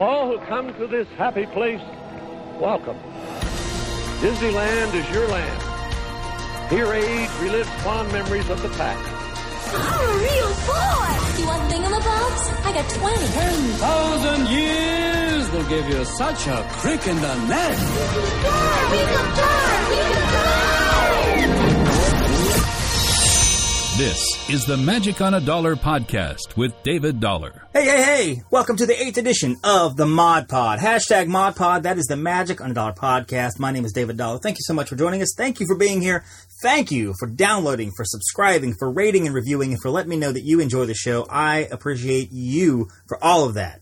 [0.00, 1.80] All who come to this happy place,
[2.58, 2.98] welcome.
[4.18, 5.62] Disneyland is your land.
[6.68, 9.08] Here age relives fond memories of the past.
[9.72, 11.14] I'm a real boy!
[11.38, 12.42] You want thingamabobs?
[12.66, 13.26] I got 20.
[13.28, 17.76] 10,000 years will give you such a crick in the neck.
[17.76, 18.88] Fly!
[18.90, 19.86] We can fly!
[19.90, 20.13] We can
[23.96, 27.68] This is the Magic on a Dollar podcast with David Dollar.
[27.72, 28.42] Hey, hey, hey!
[28.50, 30.80] Welcome to the eighth edition of the Mod Pod.
[30.80, 31.84] Hashtag Mod Pod.
[31.84, 33.60] That is the Magic on a Dollar podcast.
[33.60, 34.40] My name is David Dollar.
[34.40, 35.32] Thank you so much for joining us.
[35.36, 36.24] Thank you for being here.
[36.60, 40.32] Thank you for downloading, for subscribing, for rating and reviewing, and for letting me know
[40.32, 41.24] that you enjoy the show.
[41.30, 43.80] I appreciate you for all of that.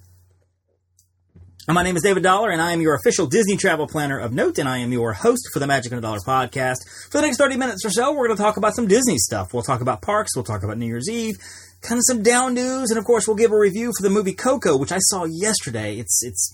[1.68, 4.58] My name is David Dollar, and I am your official Disney travel planner of note,
[4.58, 6.78] and I am your host for the Magic on a Dollar podcast.
[7.08, 9.54] For the next 30 minutes or so, we're going to talk about some Disney stuff.
[9.54, 11.36] We'll talk about parks, we'll talk about New Year's Eve,
[11.80, 14.32] kind of some down news, and of course, we'll give a review for the movie
[14.32, 15.98] Coco, which I saw yesterday.
[15.98, 16.52] It's, it's,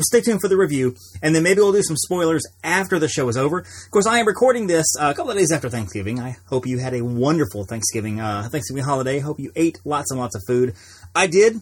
[0.00, 3.28] stay tuned for the review, and then maybe we'll do some spoilers after the show
[3.28, 3.60] is over.
[3.60, 6.18] Of course, I am recording this uh, a couple of days after Thanksgiving.
[6.18, 9.20] I hope you had a wonderful Thanksgiving, uh, Thanksgiving holiday.
[9.20, 10.74] Hope you ate lots and lots of food.
[11.14, 11.60] I did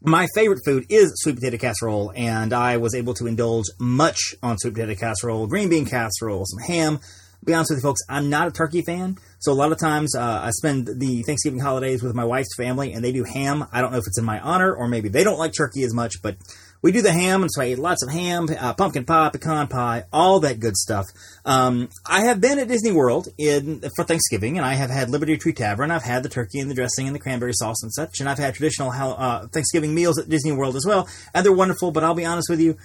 [0.00, 4.58] my favorite food is sweet potato casserole, and I was able to indulge much on
[4.58, 7.00] sweet potato casserole, green bean casserole, some ham.
[7.44, 10.14] Be honest with you, folks, I'm not a turkey fan, so a lot of times
[10.14, 13.64] uh, I spend the Thanksgiving holidays with my wife's family, and they do ham.
[13.72, 15.94] I don't know if it's in my honor or maybe they don't like turkey as
[15.94, 16.36] much, but
[16.80, 19.66] we do the ham, and so I ate lots of ham, uh, pumpkin pie, pecan
[19.68, 21.06] pie, all that good stuff.
[21.44, 25.36] Um, I have been at Disney World in for Thanksgiving, and I have had Liberty
[25.36, 25.90] Tree Tavern.
[25.90, 28.38] I've had the turkey and the dressing and the cranberry sauce and such, and I've
[28.38, 31.90] had traditional uh, Thanksgiving meals at Disney World as well, and they're wonderful.
[31.90, 32.76] But I'll be honest with you,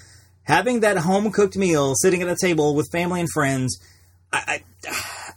[0.43, 3.77] having that home cooked meal, sitting at a table with family and friends,
[4.33, 4.63] I, I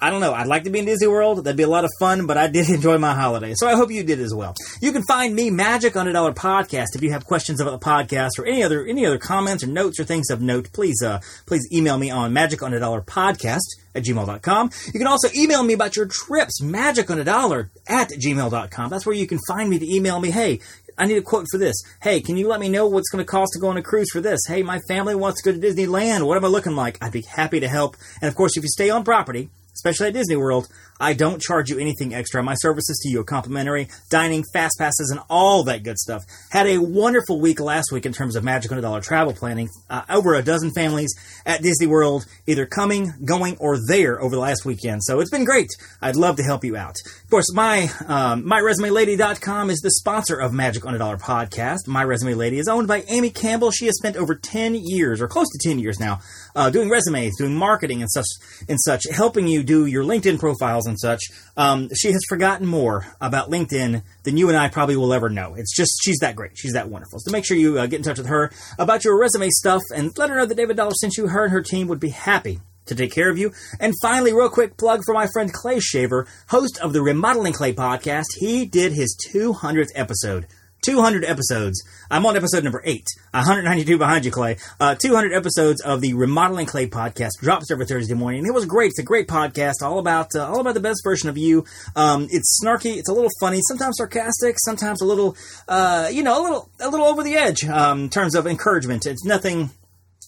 [0.01, 0.35] I don't know.
[0.35, 1.45] I'd like to be in Disney World.
[1.45, 3.55] That'd be a lot of fun, but I did enjoy my holiday.
[3.55, 4.55] So I hope you did as well.
[4.81, 6.95] You can find me Magic on a Dollar podcast.
[6.95, 10.01] If you have questions about the podcast or any other any other comments or notes
[10.01, 13.63] or things of note, please uh please email me on magic on a dollar podcast
[13.95, 14.71] at gmail.com.
[14.87, 18.91] You can also email me about your trips, magic on a dollar at gmail.com.
[18.91, 20.61] That's where you can find me to email me, hey,
[20.99, 21.77] I need a quote for this.
[22.01, 24.11] Hey, can you let me know what's going to cost to go on a cruise
[24.11, 24.41] for this?
[24.49, 26.27] Hey, my family wants to go to Disneyland.
[26.27, 26.99] What am I looking like?
[27.03, 27.97] I'd be happy to help.
[28.21, 30.69] And of course, if you stay on property, especially at Disney World,
[31.01, 32.43] I don't charge you anything extra.
[32.43, 36.23] My services to you are complimentary, dining, fast passes, and all that good stuff.
[36.51, 39.69] Had a wonderful week last week in terms of Magic a Dollar travel planning.
[39.89, 41.15] Uh, over a dozen families
[41.45, 45.03] at Disney World, either coming, going, or there over the last weekend.
[45.05, 45.69] So it's been great.
[46.01, 46.97] I'd love to help you out.
[47.25, 51.87] Of course, my um, MyResumeLady.com is the sponsor of Magic a Dollar podcast.
[51.87, 53.71] My Resume Lady is owned by Amy Campbell.
[53.71, 56.21] She has spent over 10 years, or close to 10 years now,
[56.57, 58.27] uh, doing resumes, doing marketing and such,
[58.69, 61.21] and such, helping you do your LinkedIn profiles and such.
[61.57, 65.55] Um, she has forgotten more about LinkedIn than you and I probably will ever know.
[65.55, 66.59] It's just she's that great.
[66.59, 67.21] She's that wonderful.
[67.21, 70.17] So make sure you uh, get in touch with her about your resume stuff and
[70.19, 71.29] let her know that David Dollar sent you.
[71.29, 73.53] Her and her team would be happy to take care of you.
[73.79, 77.75] And finally, real quick plug for my friend Clay Shaver, host of the Remodeling Clay
[77.75, 78.27] podcast.
[78.39, 80.47] He did his 200th episode.
[80.87, 81.85] 200 episodes.
[82.13, 83.05] I'm on episode number 8.
[83.33, 84.57] 192 behind you, Clay.
[84.79, 88.41] Uh, 200 episodes of the Remodeling Clay podcast drops every Thursday morning.
[88.41, 88.91] And it was great.
[88.91, 91.65] It's a great podcast, all about uh, all about the best version of you.
[91.97, 92.99] Um, it's snarky.
[92.99, 95.37] It's a little funny, sometimes sarcastic, sometimes a little,
[95.67, 99.07] uh, you know, a little a little over the edge um, in terms of encouragement.
[99.07, 99.71] It's nothing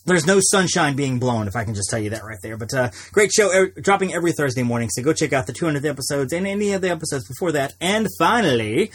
[0.06, 2.56] there's no sunshine being blown, if I can just tell you that right there.
[2.56, 4.88] But uh, great show, er, dropping every Thursday morning.
[4.90, 7.74] So go check out the 200th episodes and any of the episodes before that.
[7.80, 8.90] And finally,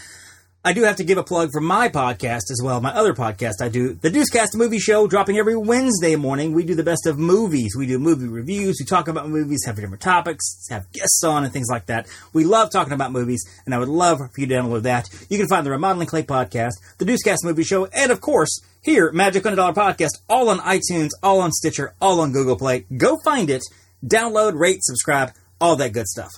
[0.66, 3.56] I do have to give a plug for my podcast as well, my other podcast
[3.62, 6.54] I do, the Deucecast Movie Show, dropping every Wednesday morning.
[6.54, 7.76] We do the best of movies.
[7.78, 8.78] We do movie reviews.
[8.80, 12.08] We talk about movies, have different topics, have guests on, and things like that.
[12.32, 15.10] We love talking about movies, and I would love for you to download that.
[15.30, 19.12] You can find the Remodeling Clay podcast, the Deucecast Movie Show, and of course, here,
[19.12, 22.86] Magic on a Dollar Podcast, all on iTunes, all on Stitcher, all on Google Play.
[22.96, 23.64] Go find it,
[24.06, 26.32] download, rate, subscribe, all that good stuff.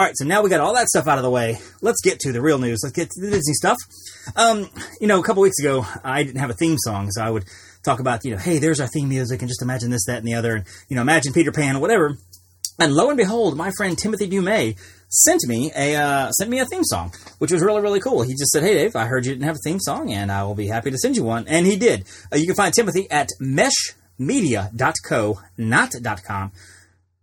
[0.00, 1.58] All right, so now we got all that stuff out of the way.
[1.82, 2.82] Let's get to the real news.
[2.84, 3.76] Let's get to the Disney stuff.
[4.36, 4.70] Um,
[5.00, 7.46] you know, a couple weeks ago, I didn't have a theme song, so I would
[7.84, 10.26] talk about, you know, hey, there's our theme music, and just imagine this, that, and
[10.28, 12.16] the other, and you know, imagine Peter Pan or whatever.
[12.78, 14.78] And lo and behold, my friend Timothy Dumay
[15.08, 18.22] sent me a uh, sent me a theme song, which was really really cool.
[18.22, 20.44] He just said, "Hey Dave, I heard you didn't have a theme song, and I
[20.44, 22.04] will be happy to send you one." And he did.
[22.32, 25.92] Uh, you can find Timothy at meshmedia.co, not
[26.24, 26.52] .com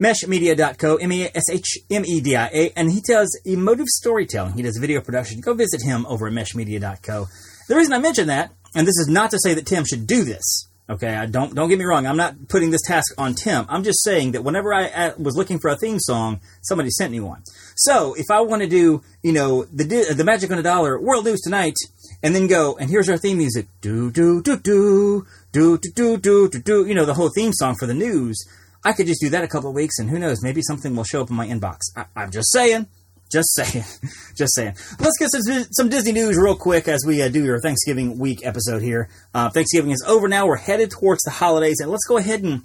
[0.01, 4.53] meshmedia.co, M-E-S-H-M-E-D-I-A, and he does emotive storytelling.
[4.53, 5.41] He does video production.
[5.41, 7.27] Go visit him over at meshmedia.co.
[7.67, 10.23] The reason I mention that, and this is not to say that Tim should do
[10.23, 12.05] this, Okay, I don't don't get me wrong.
[12.05, 13.65] I'm not putting this task on Tim.
[13.69, 17.11] I'm just saying that whenever I uh, was looking for a theme song, somebody sent
[17.11, 17.41] me one.
[17.75, 21.25] So if I want to do, you know, the the Magic on a Dollar World
[21.25, 21.73] News tonight,
[22.21, 26.17] and then go and here's our theme music, do do do do do do do
[26.19, 28.37] do do, you know, the whole theme song for the news.
[28.85, 31.03] I could just do that a couple of weeks, and who knows, maybe something will
[31.03, 31.79] show up in my inbox.
[31.95, 32.87] I, I'm just saying.
[33.31, 33.83] Just saying.
[34.35, 34.75] Just saying.
[34.99, 38.45] Let's get some, some Disney news real quick as we uh, do your Thanksgiving week
[38.45, 39.09] episode here.
[39.33, 40.45] Uh, Thanksgiving is over now.
[40.45, 42.61] We're headed towards the holidays, and let's go ahead and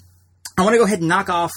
[0.59, 1.53] I want to go ahead and knock off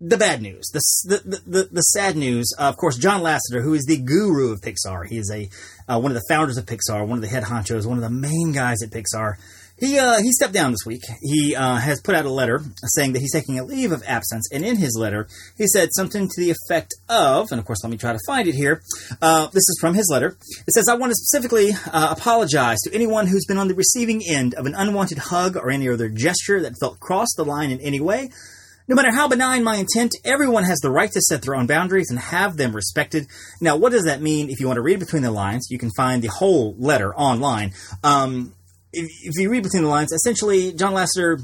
[0.00, 2.52] the bad news, the the the, the sad news.
[2.58, 5.48] Uh, of course, John Lasseter, who is the guru of Pixar, he is a
[5.88, 8.10] uh, one of the founders of Pixar, one of the head honchos, one of the
[8.10, 9.34] main guys at Pixar.
[9.82, 11.02] He uh, he stepped down this week.
[11.20, 14.48] He uh, has put out a letter saying that he's taking a leave of absence,
[14.52, 15.26] and in his letter,
[15.58, 18.46] he said something to the effect of, and of course, let me try to find
[18.46, 18.80] it here.
[19.20, 20.36] Uh, this is from his letter.
[20.68, 24.22] It says, "I want to specifically uh, apologize to anyone who's been on the receiving
[24.24, 27.80] end of an unwanted hug or any other gesture that felt cross the line in
[27.80, 28.30] any way."
[28.86, 32.10] No matter how benign my intent, everyone has the right to set their own boundaries
[32.10, 33.26] and have them respected.
[33.60, 34.50] Now, what does that mean?
[34.50, 37.72] If you want to read between the lines, you can find the whole letter online.
[38.02, 38.54] Um,
[38.92, 41.40] if, you read between the lines, essentially, John Lasseter,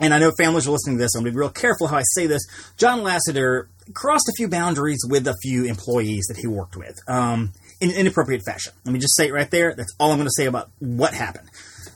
[0.00, 1.96] and I know families are listening to this, I'm going to be real careful how
[1.96, 2.42] I say this.
[2.76, 7.52] John Lasseter crossed a few boundaries with a few employees that he worked with um,
[7.80, 8.72] in an inappropriate fashion.
[8.84, 9.74] Let me just say it right there.
[9.74, 11.48] That's all I'm going to say about what happened.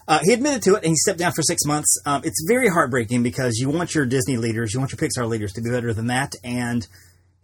[0.08, 2.00] Uh, he admitted to it and he stepped down for six months.
[2.06, 5.52] Um, it's very heartbreaking because you want your Disney leaders, you want your Pixar leaders
[5.54, 6.86] to be better than that, and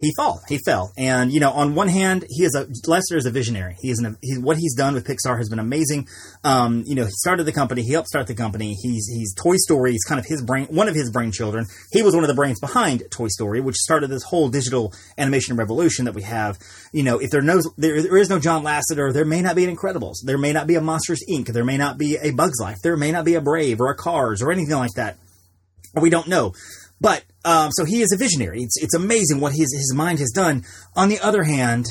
[0.03, 0.41] he fell.
[0.47, 3.75] He fell, and you know, on one hand, he is a Lasseter is a visionary.
[3.79, 6.07] He is an, he, what he's done with Pixar has been amazing.
[6.43, 7.83] Um, you know, he started the company.
[7.83, 8.75] He helped start the company.
[8.81, 9.91] He's he's Toy Story.
[9.91, 11.65] He's kind of his brain, one of his brain children.
[11.91, 15.55] He was one of the brains behind Toy Story, which started this whole digital animation
[15.55, 16.57] revolution that we have.
[16.91, 19.65] You know, if there knows there, there is no John Lasseter, there may not be
[19.65, 20.15] an Incredibles.
[20.23, 21.47] There may not be a Monsters Inc.
[21.47, 22.77] There may not be a Bugs Life.
[22.83, 25.17] There may not be a Brave or a Cars or anything like that.
[25.95, 26.53] We don't know.
[27.03, 28.61] But um, so he is a visionary.
[28.61, 30.63] It's, it's amazing what his his mind has done.
[30.95, 31.85] On the other hand,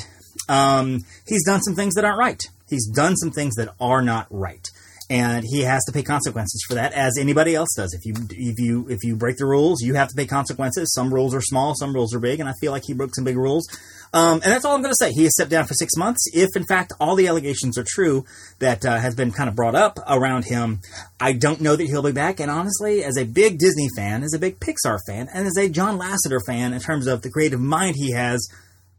[0.49, 2.41] um, he's done some things that aren't right.
[2.67, 4.67] He's done some things that are not right,
[5.11, 7.93] and he has to pay consequences for that, as anybody else does.
[7.93, 10.91] If you if you if you break the rules, you have to pay consequences.
[10.95, 13.23] Some rules are small, some rules are big, and I feel like he broke some
[13.23, 13.67] big rules.
[14.13, 15.11] Um, and that's all I'm going to say.
[15.11, 16.21] He has stepped down for six months.
[16.33, 18.25] If, in fact, all the allegations are true
[18.59, 20.81] that uh, has been kind of brought up around him,
[21.19, 22.39] I don't know that he'll be back.
[22.39, 25.67] And honestly, as a big Disney fan, as a big Pixar fan, and as a
[25.67, 28.47] John Lasseter fan in terms of the creative mind he has,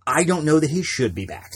[0.06, 1.52] I don't know that he should be back.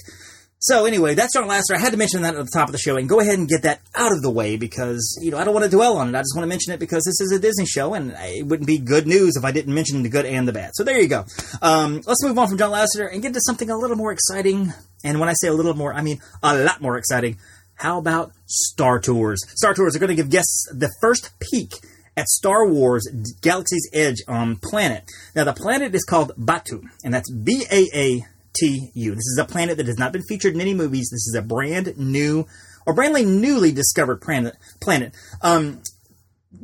[0.60, 1.76] So anyway, that's John Lasseter.
[1.76, 3.48] I had to mention that at the top of the show and go ahead and
[3.48, 6.08] get that out of the way because, you know, I don't want to dwell on
[6.08, 6.18] it.
[6.18, 8.66] I just want to mention it because this is a Disney show and it wouldn't
[8.66, 10.72] be good news if I didn't mention the good and the bad.
[10.74, 11.24] So there you go.
[11.62, 14.72] Um, let's move on from John Lasseter and get to something a little more exciting.
[15.04, 17.38] And when I say a little more, I mean a lot more exciting.
[17.74, 19.40] How about Star Tours?
[19.54, 21.74] Star Tours are going to give guests the first peek
[22.16, 23.06] at Star Wars
[23.42, 25.04] Galaxy's Edge on planet.
[25.36, 29.10] Now, the planet is called Batuu, and that's B A A T U.
[29.14, 31.08] This is a planet that has not been featured in any movies.
[31.10, 32.46] This is a brand new
[32.86, 34.54] or brandly newly discovered planet.
[34.80, 35.14] Planet.
[35.42, 35.82] Um,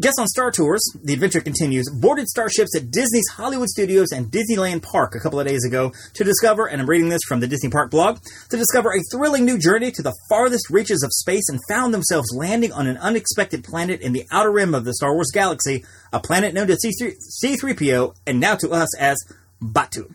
[0.00, 4.82] Guests on Star Tours, the adventure continues, boarded starships at Disney's Hollywood Studios and Disneyland
[4.82, 7.68] Park a couple of days ago to discover, and I'm reading this from the Disney
[7.68, 11.60] Park blog, to discover a thrilling new journey to the farthest reaches of space and
[11.68, 15.30] found themselves landing on an unexpected planet in the outer rim of the Star Wars
[15.34, 15.84] galaxy,
[16.14, 17.14] a planet known to C3,
[17.44, 19.18] C3PO and now to us as
[19.62, 20.14] Batuu.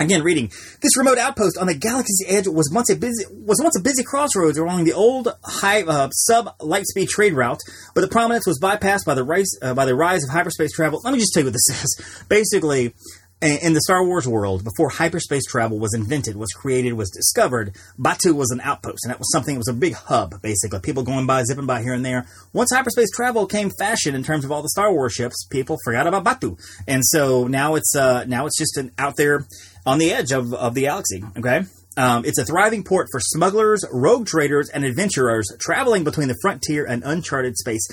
[0.00, 0.50] Again, reading
[0.80, 4.02] this remote outpost on the galaxy's edge was once a busy was once a busy
[4.02, 7.60] crossroads along the old high uh, sub lightspeed trade route,
[7.94, 11.02] but the prominence was bypassed by the rise uh, by the rise of hyperspace travel.
[11.04, 12.24] Let me just tell you what this is.
[12.30, 12.94] Basically,
[13.42, 18.34] in the Star Wars world, before hyperspace travel was invented, was created, was discovered, Batuu
[18.34, 19.54] was an outpost, and that was something.
[19.54, 20.80] It was a big hub, basically.
[20.80, 22.26] People going by, zipping by here and there.
[22.52, 26.06] Once hyperspace travel came fashion in terms of all the Star Wars ships, people forgot
[26.06, 29.46] about Batuu, and so now it's uh, now it's just an out there
[29.86, 31.24] on the edge of, of the galaxy.
[31.38, 31.62] Okay.
[31.96, 36.84] Um, it's a thriving port for smugglers, rogue traders, and adventurers traveling between the frontier
[36.84, 37.86] and uncharted space.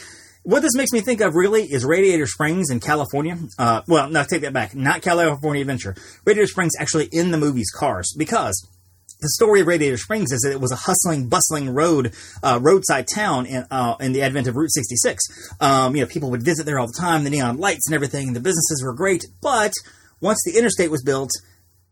[0.48, 3.38] What this makes me think of really is Radiator Springs in California.
[3.60, 4.74] Uh, well, no, take that back.
[4.74, 5.94] Not California Adventure.
[6.24, 8.66] Radiator Springs actually in the movies Cars because
[9.20, 13.08] the story of Radiator Springs is that it was a hustling, bustling road, uh, roadside
[13.14, 15.22] town in, uh, in the advent of Route 66.
[15.60, 18.32] Um, you know, people would visit there all the time, the neon lights and everything,
[18.32, 19.26] the businesses were great.
[19.42, 19.74] But
[20.22, 21.32] once the interstate was built,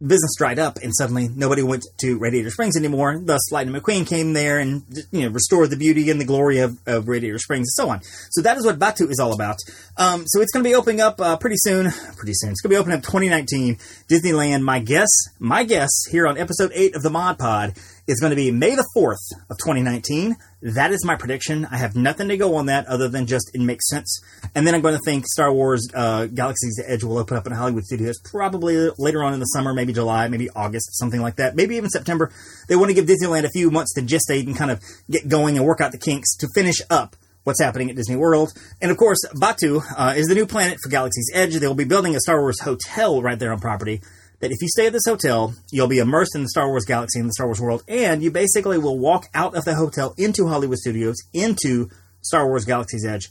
[0.01, 3.19] business dried up and suddenly nobody went to Radiator Springs anymore.
[3.23, 6.77] Thus, Lightning McQueen came there and you know restored the beauty and the glory of,
[6.85, 8.01] of Radiator Springs and so on.
[8.31, 9.57] So that is what Batuu is all about.
[9.97, 11.91] Um, so it's going to be opening up uh, pretty soon.
[12.17, 12.51] Pretty soon.
[12.51, 13.75] It's going to be opening up 2019
[14.09, 14.61] Disneyland.
[14.61, 15.09] My guess,
[15.39, 17.73] my guess here on episode eight of the Mod Pod
[18.07, 20.35] is going to be May the 4th of 2019.
[20.61, 21.65] That is my prediction.
[21.65, 24.21] I have nothing to go on that other than just it makes sense.
[24.53, 27.53] And then I'm going to think Star Wars uh, Galaxy's Edge will open up in
[27.53, 31.55] Hollywood studios probably later on in the summer, maybe July, maybe August, something like that.
[31.55, 32.31] Maybe even September.
[32.67, 35.57] They want to give Disneyland a few months to gestate and kind of get going
[35.57, 38.51] and work out the kinks to finish up what's happening at Disney World.
[38.81, 41.55] And of course, Batuu uh, is the new planet for Galaxy's Edge.
[41.55, 44.01] They will be building a Star Wars hotel right there on property.
[44.45, 47.19] That if you stay at this hotel, you'll be immersed in the Star Wars galaxy
[47.19, 50.45] and the Star Wars world, and you basically will walk out of the hotel into
[50.47, 51.89] Hollywood Studios, into
[52.21, 53.29] Star Wars Galaxy's Edge.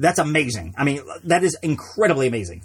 [0.00, 0.74] That's amazing.
[0.76, 2.62] I mean, that is incredibly amazing.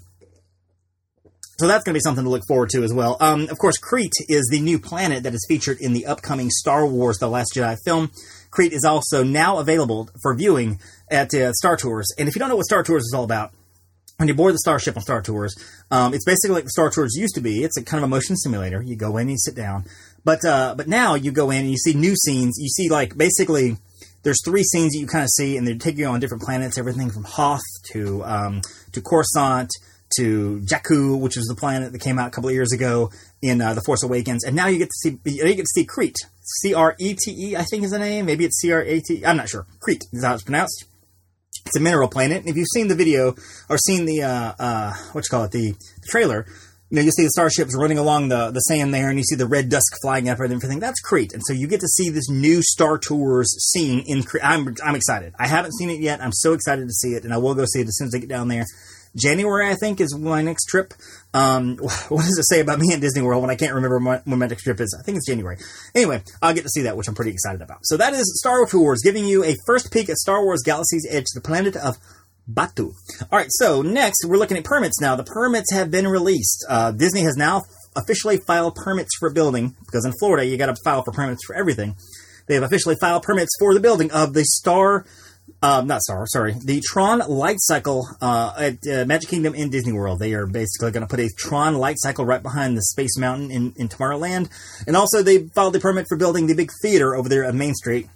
[1.59, 3.15] So that's going to be something to look forward to as well.
[3.19, 6.87] Um, of course, Crete is the new planet that is featured in the upcoming Star
[6.87, 8.09] Wars The Last Jedi film.
[8.49, 10.79] Crete is also now available for viewing
[11.11, 12.07] at uh, Star Tours.
[12.17, 13.51] And if you don't know what Star Tours is all about,
[14.17, 15.55] when you board the Starship on Star Tours,
[15.91, 17.63] um, it's basically like the Star Tours used to be.
[17.63, 18.81] It's a kind of a motion simulator.
[18.81, 19.85] You go in and you sit down,
[20.23, 22.57] but uh, but now you go in and you see new scenes.
[22.57, 23.77] You see like basically
[24.23, 26.77] there's three scenes that you kind of see, and they take you on different planets.
[26.77, 29.69] Everything from Hoth to um, to Coruscant
[30.17, 33.09] to Jakku, which is the planet that came out a couple of years ago
[33.41, 35.85] in uh, the Force Awakens, and now you get to see you get to see
[35.85, 38.25] Crete, C R E T E, I think is the name.
[38.25, 39.25] Maybe it's C R A T.
[39.25, 39.65] I'm not sure.
[39.79, 40.85] Crete is how it's pronounced.
[41.65, 43.35] It's a mineral planet, and if you've seen the video
[43.69, 46.45] or seen the uh, uh, what you call it, the, the trailer,
[46.89, 49.35] you know you see the starships running along the, the sand there, and you see
[49.35, 50.79] the red dust flying up and everything.
[50.79, 54.43] That's Crete, and so you get to see this new Star Tours scene in Crete.
[54.43, 55.33] I'm I'm excited.
[55.39, 56.21] I haven't seen it yet.
[56.21, 58.15] I'm so excited to see it, and I will go see it as soon as
[58.15, 58.65] I get down there.
[59.15, 60.93] January, I think, is my next trip.
[61.33, 61.77] Um,
[62.09, 64.47] what does it say about me at Disney World when I can't remember when my
[64.47, 64.95] next trip is?
[64.99, 65.57] I think it's January.
[65.93, 67.79] Anyway, I'll get to see that, which I'm pretty excited about.
[67.83, 71.07] So that is Star Wars Wars giving you a first peek at Star Wars Galaxy's
[71.09, 71.97] Edge, the planet of
[72.51, 72.93] Batuu.
[73.31, 75.15] All right, so next we're looking at permits now.
[75.15, 76.65] The permits have been released.
[76.67, 77.63] Uh, Disney has now
[77.95, 81.55] officially filed permits for building because in Florida you got to file for permits for
[81.55, 81.95] everything.
[82.47, 85.05] They have officially filed permits for the building of the Star
[85.63, 89.93] um, not Star, sorry, the Tron Light Cycle uh, at uh, Magic Kingdom in Disney
[89.93, 90.19] World.
[90.19, 93.49] They are basically going to put a Tron Light Cycle right behind the Space Mountain
[93.49, 94.49] in, in Tomorrowland.
[94.85, 97.75] And also, they filed the permit for building the big theater over there at Main
[97.75, 98.09] Street.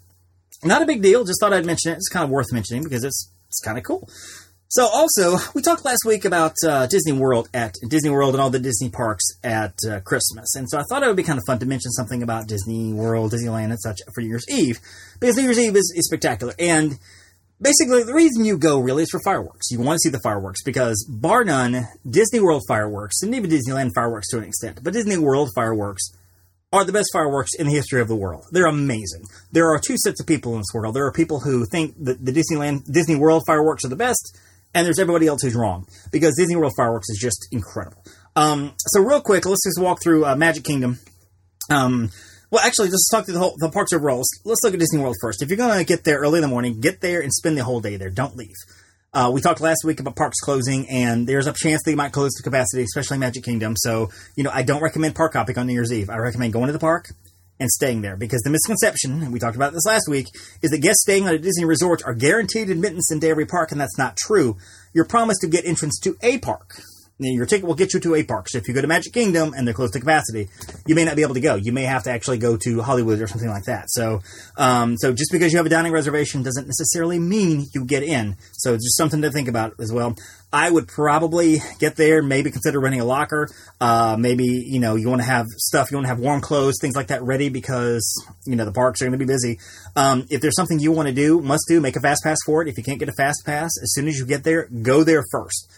[0.61, 1.95] Not a big deal, just thought I'd mention it.
[1.95, 4.09] It's kind of worth mentioning because it's, it's kind of cool.
[4.67, 8.49] So, also, we talked last week about uh, Disney World at Disney World and all
[8.49, 11.45] the Disney parks at uh, Christmas, and so I thought it would be kind of
[11.47, 14.81] fun to mention something about Disney World, Disneyland, and such for New Year's Eve
[15.21, 16.53] because New Year's Eve is, is spectacular.
[16.59, 16.99] And
[17.61, 19.71] basically the reason you go really is for fireworks.
[19.71, 23.91] You want to see the fireworks because bar none, Disney World fireworks and even Disneyland
[23.95, 26.11] fireworks to an extent, but Disney World fireworks
[26.73, 28.45] are the best fireworks in the history of the world.
[28.51, 29.23] They're amazing.
[29.51, 30.95] There are two sets of people in this world.
[30.95, 34.37] There are people who think that the Disneyland Disney World fireworks are the best,
[34.73, 38.03] and there's everybody else who's wrong because Disney World fireworks is just incredible.
[38.35, 40.99] Um, so real quick, let's just walk through uh, Magic Kingdom.
[41.69, 42.11] Um,
[42.49, 44.17] well, actually, let's talk through the whole the parks overall.
[44.17, 45.41] Let's, let's look at Disney World first.
[45.41, 47.63] If you're going to get there early in the morning, get there and spend the
[47.63, 48.09] whole day there.
[48.09, 48.55] Don't leave.
[49.13, 52.35] Uh, we talked last week about parks closing, and there's a chance they might close
[52.35, 53.75] to capacity, especially Magic Kingdom.
[53.75, 56.09] So, you know, I don't recommend park hopping on New Year's Eve.
[56.09, 57.09] I recommend going to the park
[57.59, 60.27] and staying there because the misconception, and we talked about this last week,
[60.61, 63.81] is that guests staying at a Disney resort are guaranteed admittance into every park, and
[63.81, 64.57] that's not true.
[64.93, 66.79] You're promised to get entrance to a park.
[67.19, 68.47] Your ticket will get you to a park.
[68.47, 70.49] So if you go to Magic Kingdom and they're close to capacity,
[70.85, 71.55] you may not be able to go.
[71.55, 73.85] You may have to actually go to Hollywood or something like that.
[73.89, 74.21] So,
[74.55, 78.35] um, so just because you have a dining reservation doesn't necessarily mean you get in.
[78.53, 80.15] So it's just something to think about as well.
[80.53, 83.49] I would probably get there, maybe consider renting a locker.
[83.81, 86.75] Uh, maybe you know you want to have stuff, you want to have warm clothes,
[86.79, 88.05] things like that ready because
[88.45, 89.59] you know the parks are going to be busy.
[89.95, 92.61] Um, if there's something you want to do, must do, make a fast pass for
[92.61, 92.69] it.
[92.69, 95.23] If you can't get a fast pass, as soon as you get there, go there
[95.31, 95.69] first.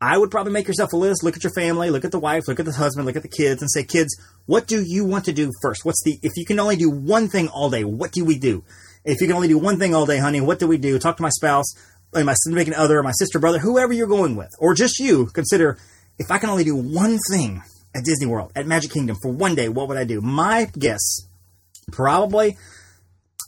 [0.00, 2.46] I would probably make yourself a list, look at your family, look at the wife,
[2.46, 5.24] look at the husband, look at the kids, and say, kids, what do you want
[5.24, 5.84] to do first?
[5.84, 8.62] What's the, if you can only do one thing all day, what do we do?
[9.04, 10.98] If you can only do one thing all day, honey, what do we do?
[11.00, 11.66] Talk to my spouse,
[12.14, 15.26] my significant other, my sister, brother, whoever you're going with, or just you.
[15.26, 15.78] Consider,
[16.18, 17.62] if I can only do one thing
[17.92, 20.20] at Disney World, at Magic Kingdom for one day, what would I do?
[20.20, 21.26] My guess,
[21.90, 22.56] probably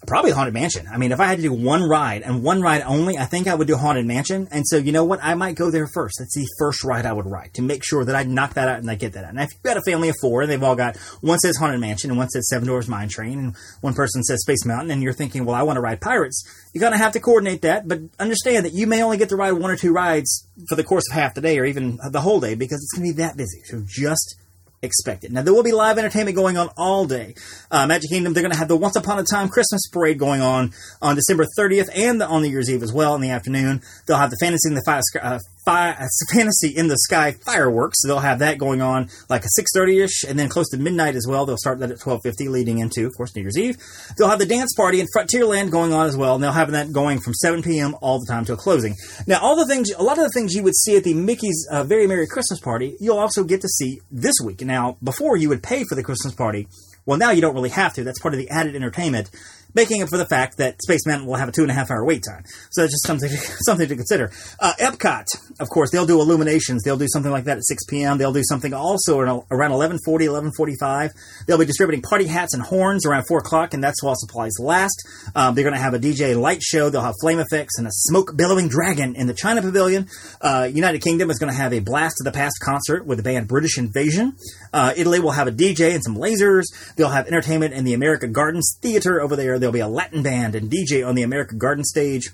[0.07, 0.87] probably Haunted Mansion.
[0.91, 3.47] I mean, if I had to do one ride and one ride only, I think
[3.47, 4.49] I would do Haunted Mansion.
[4.51, 5.21] And so, you know what?
[5.23, 6.17] I might go there first.
[6.19, 8.79] That's the first ride I would ride to make sure that I knock that out
[8.79, 9.35] and I get that out.
[9.35, 11.81] Now, if you've got a family of four and they've all got one says Haunted
[11.81, 15.03] Mansion and one says Seven Dwarfs Mine Train and one person says Space Mountain and
[15.03, 17.87] you're thinking, well, I want to ride Pirates, you're going to have to coordinate that.
[17.87, 20.85] But understand that you may only get to ride one or two rides for the
[20.85, 23.23] course of half the day or even the whole day because it's going to be
[23.23, 23.61] that busy.
[23.65, 24.37] So just
[24.83, 25.33] expected.
[25.33, 27.35] Now, there will be live entertainment going on all day.
[27.71, 30.41] Uh, Magic Kingdom, they're going to have the Once Upon a Time Christmas Parade going
[30.41, 30.73] on
[31.03, 33.83] on December 30th and on New Year's Eve as well in the afternoon.
[34.07, 35.39] They'll have the Fantasy and the Five, uh,
[35.71, 37.99] fi- uh, fantasy in the sky fireworks.
[38.05, 41.15] They'll have that going on like a six thirty ish, and then close to midnight
[41.15, 41.47] as well.
[41.47, 43.77] They'll start that at twelve fifty, leading into, of course, New Year's Eve.
[44.17, 46.93] They'll have the dance party in Frontierland going on as well, and they'll have that
[46.93, 47.95] going from seven p.m.
[48.01, 48.95] all the time till closing.
[49.27, 51.67] Now, all the things, a lot of the things you would see at the Mickey's
[51.71, 54.63] uh, Very Merry Christmas Party, you'll also get to see this week.
[54.63, 56.67] Now, before you would pay for the Christmas party.
[57.07, 58.05] Well, now you don't really have to.
[58.05, 59.31] That's part of the added entertainment
[59.75, 61.91] making up for the fact that Space Mountain will have a two and a half
[61.91, 62.45] hour wait time.
[62.71, 63.31] So that's just something
[63.65, 64.31] something to consider.
[64.59, 65.27] Uh, Epcot,
[65.61, 66.83] of course, they'll do illuminations.
[66.83, 68.19] They'll do something like that at 6 p.m.
[68.19, 71.11] They'll do something also around 11:40, 11:45.
[71.47, 74.97] They'll be distributing party hats and horns around 4 o'clock, and that's while supplies last.
[75.35, 76.91] Um, they're going to have a DJ light show.
[76.91, 80.09] They'll have flame effects and a smoke billowing dragon in the China Pavilion.
[80.41, 83.25] Uh, United Kingdom is going to have a blast of the past concert with the
[83.25, 84.37] band British Invasion.
[84.73, 86.65] Uh, Italy will have a DJ and some lasers.
[86.97, 89.59] They'll have entertainment in the American Gardens Theater over there.
[89.61, 92.31] There'll be a Latin band and DJ on the American Garden stage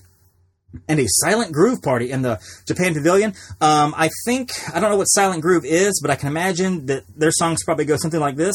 [0.88, 3.34] and a silent groove party in the Japan Pavilion.
[3.60, 7.04] Um, I think I don't know what silent groove is, but I can imagine that
[7.16, 8.54] their songs probably go something like this.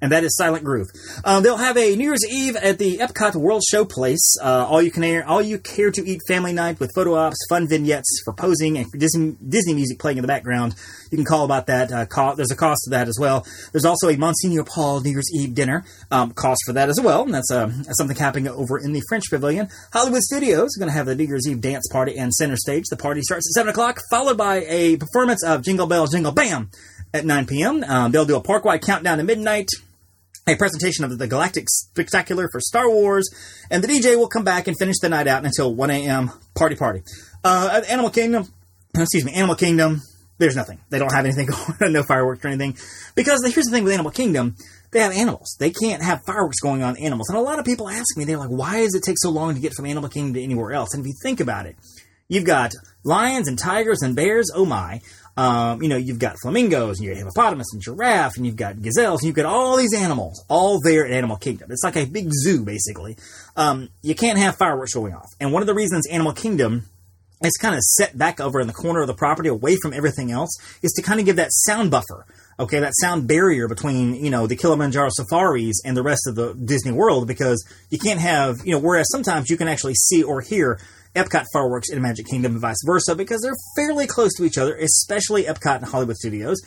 [0.00, 0.88] And that is Silent Groove.
[1.24, 4.36] Um, they'll have a New Year's Eve at the Epcot World Showplace.
[4.42, 7.36] Uh, all you can air, all you care to eat family night with photo ops,
[7.48, 10.74] fun vignettes for posing, and Disney, Disney music playing in the background.
[11.10, 11.90] You can call about that.
[11.90, 13.46] Uh, co- there's a cost to that as well.
[13.72, 17.22] There's also a Monsieur Paul New Year's Eve dinner um, cost for that as well.
[17.22, 19.68] And that's, uh, something happening over in the French Pavilion.
[19.92, 22.84] Hollywood Studios is going to have the New Year's Eve dance party and center stage.
[22.90, 26.70] The party starts at seven o'clock, followed by a performance of Jingle Bell Jingle Bam
[27.14, 27.84] at 9 p.m.
[27.84, 29.68] Um, they'll do a park-wide countdown to midnight
[30.48, 33.28] a presentation of the Galactic Spectacular for Star Wars,
[33.68, 36.30] and the DJ will come back and finish the night out until 1 a.m.
[36.54, 37.02] Party party.
[37.42, 38.46] Uh, Animal Kingdom,
[38.96, 40.02] excuse me, Animal Kingdom,
[40.38, 40.78] there's nothing.
[40.88, 42.76] They don't have anything going on, no fireworks or anything.
[43.16, 44.54] Because here's the thing with Animal Kingdom,
[44.92, 45.56] they have animals.
[45.58, 47.28] They can't have fireworks going on animals.
[47.28, 49.54] And a lot of people ask me, they're like, why does it take so long
[49.54, 50.94] to get from Animal Kingdom to anywhere else?
[50.94, 51.74] And if you think about it,
[52.28, 52.70] you've got
[53.04, 55.00] lions and tigers and bears, oh my.
[55.36, 58.80] Um, you know, you've got flamingos, and you have hippopotamus and giraffe, and you've got
[58.80, 61.70] gazelles, and you've got all these animals all there at Animal Kingdom.
[61.70, 63.16] It's like a big zoo, basically.
[63.56, 65.28] Um, you can't have fireworks going off.
[65.40, 66.84] And one of the reasons Animal Kingdom
[67.42, 70.30] is kind of set back over in the corner of the property away from everything
[70.30, 72.24] else is to kind of give that sound buffer.
[72.58, 76.54] Okay, that sound barrier between, you know, the Kilimanjaro safaris and the rest of the
[76.54, 80.40] Disney World because you can't have, you know, whereas sometimes you can actually see or
[80.40, 80.80] hear
[81.16, 84.76] Epcot fireworks in Magic Kingdom and vice versa because they're fairly close to each other,
[84.76, 86.60] especially Epcot and Hollywood Studios.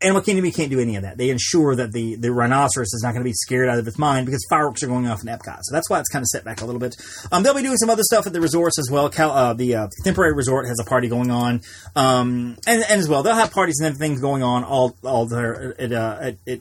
[0.00, 1.18] Animal Kingdom, can't do any of that.
[1.18, 3.98] They ensure that the, the rhinoceros is not going to be scared out of its
[3.98, 5.58] mind because fireworks are going off in Epcot.
[5.62, 6.94] So that's why it's kind of set back a little bit.
[7.32, 9.10] Um, they'll be doing some other stuff at the resorts as well.
[9.10, 11.62] Cal, uh, the uh, temporary resort has a party going on,
[11.96, 15.74] um, and, and as well they'll have parties and things going on all all there
[15.80, 16.60] at, uh, at, at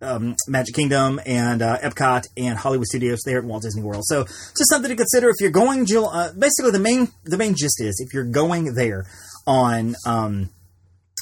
[0.00, 4.04] um, Magic Kingdom and uh, Epcot and Hollywood Studios there at Walt Disney World.
[4.06, 5.86] So just something to consider if you're going.
[5.94, 9.06] Uh, basically, the main the main gist is if you're going there
[9.46, 10.50] on um,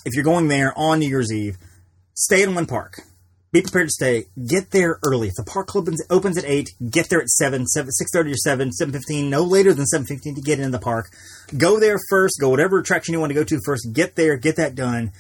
[0.04, 1.56] if you're going there on New Year's Eve,
[2.14, 3.00] stay in one park.
[3.52, 4.24] Be prepared to stay.
[4.50, 5.28] Get there early.
[5.28, 8.36] If the park opens opens at eight, get there at seven, seven six thirty or
[8.36, 9.30] seven, seven fifteen.
[9.30, 11.06] No later than seven fifteen to get in the park.
[11.56, 12.38] Go there first.
[12.40, 13.88] Go whatever attraction you want to go to first.
[13.94, 14.36] Get there.
[14.36, 15.12] Get that done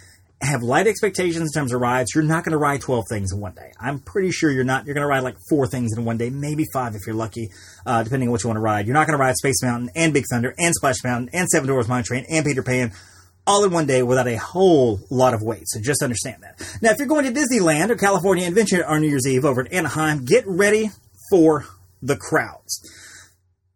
[0.42, 2.14] have light expectations in terms of rides.
[2.14, 3.72] You're not going to ride 12 things in one day.
[3.80, 4.84] I'm pretty sure you're not.
[4.84, 7.48] You're going to ride like four things in one day, maybe five if you're lucky,
[7.86, 8.86] uh, depending on what you want to ride.
[8.86, 11.68] You're not going to ride Space Mountain and Big Thunder and Splash Mountain and Seven
[11.68, 12.92] Dwarfs Mine Train and Peter Pan
[13.46, 15.62] all in one day without a whole lot of wait.
[15.66, 16.78] So just understand that.
[16.82, 19.72] Now, if you're going to Disneyland or California Adventure on New Year's Eve over at
[19.72, 20.90] Anaheim, get ready
[21.30, 21.64] for
[22.02, 22.82] the crowds.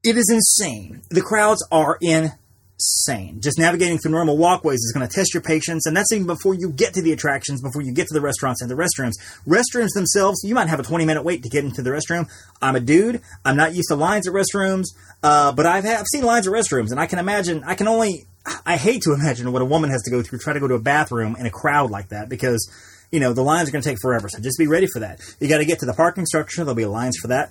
[0.03, 1.03] It is insane.
[1.11, 2.33] The crowds are in
[2.80, 3.40] insane.
[3.40, 6.54] Just navigating through normal walkways is going to test your patience, and that's even before
[6.54, 9.12] you get to the attractions, before you get to the restaurants and the restrooms.
[9.46, 12.28] Restrooms themselves, you might have a 20 minute wait to get into the restroom.
[12.62, 13.20] I'm a dude.
[13.44, 14.86] I'm not used to lines at restrooms,
[15.22, 18.26] uh, but I've, I've seen lines at restrooms, and I can imagine, I can only,
[18.64, 20.74] I hate to imagine what a woman has to go through try to go to
[20.74, 22.70] a bathroom in a crowd like that because,
[23.10, 24.28] you know, the lines are going to take forever.
[24.28, 25.20] So just be ready for that.
[25.40, 26.64] You got to get to the parking structure.
[26.64, 27.50] There'll be lines for that.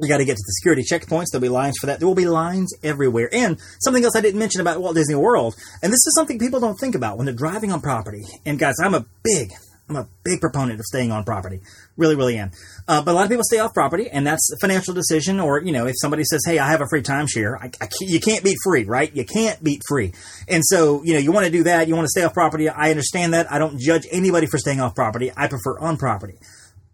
[0.00, 1.26] You got to get to the security checkpoints.
[1.30, 1.98] There'll be lines for that.
[1.98, 3.28] There will be lines everywhere.
[3.32, 6.58] And something else I didn't mention about Walt Disney World, and this is something people
[6.58, 8.22] don't think about when they're driving on property.
[8.46, 9.50] And guys, I'm a big,
[9.90, 11.60] I'm a big proponent of staying on property.
[11.98, 12.50] Really, really am.
[12.88, 15.38] Uh, but a lot of people stay off property, and that's a financial decision.
[15.38, 18.10] Or you know, if somebody says, "Hey, I have a free timeshare," I, I can't,
[18.10, 19.14] you can't beat free, right?
[19.14, 20.14] You can't beat free.
[20.48, 21.88] And so, you know, you want to do that.
[21.88, 22.70] You want to stay off property.
[22.70, 23.52] I understand that.
[23.52, 25.30] I don't judge anybody for staying off property.
[25.36, 26.38] I prefer on property.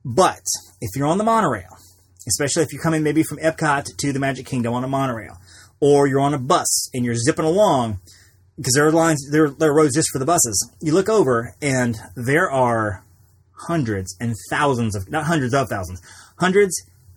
[0.05, 0.42] But
[0.81, 1.76] if you're on the monorail
[2.27, 5.39] especially if you're coming maybe from Epcot to the Magic Kingdom on a monorail,
[5.81, 8.01] or you're on a bus and you're zipping along
[8.57, 10.71] because there are lines, there, there are roads just for the buses.
[10.81, 13.05] You look over and there are
[13.69, 16.01] hundreds and thousands of, not hundreds of thousands,
[16.39, 16.75] hundreds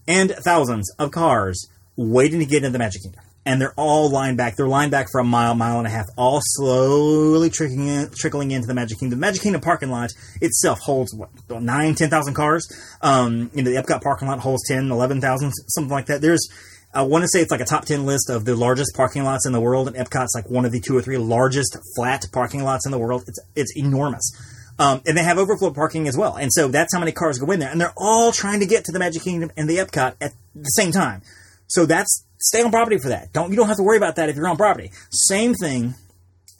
[0.07, 3.21] and thousands of cars waiting to get into the Magic Kingdom.
[3.45, 4.55] And they're all lined back.
[4.55, 8.51] They're lined back for a mile, mile and a half, all slowly trickling in, trickling
[8.51, 9.19] into the Magic Kingdom.
[9.19, 12.67] The Magic Kingdom parking lot itself holds what nine, ten thousand cars.
[13.01, 16.21] Um, you know, the Epcot parking lot holds 10, 11,000, something like that.
[16.21, 16.47] There's
[16.93, 19.45] I want to say it's like a top 10 list of the largest parking lots
[19.45, 22.63] in the world, and Epcot's like one of the two or three largest flat parking
[22.63, 23.23] lots in the world.
[23.27, 24.31] It's, it's enormous.
[24.79, 26.37] Um, and they have overflow parking as well.
[26.37, 27.69] And so that's how many cars go in there.
[27.69, 30.69] And they're all trying to get to the Magic Kingdom and the Epcot at the
[30.69, 31.21] same time.
[31.67, 33.33] So that's, stay on property for that.
[33.33, 34.91] Don't, you don't have to worry about that if you're on property.
[35.11, 35.93] Same thing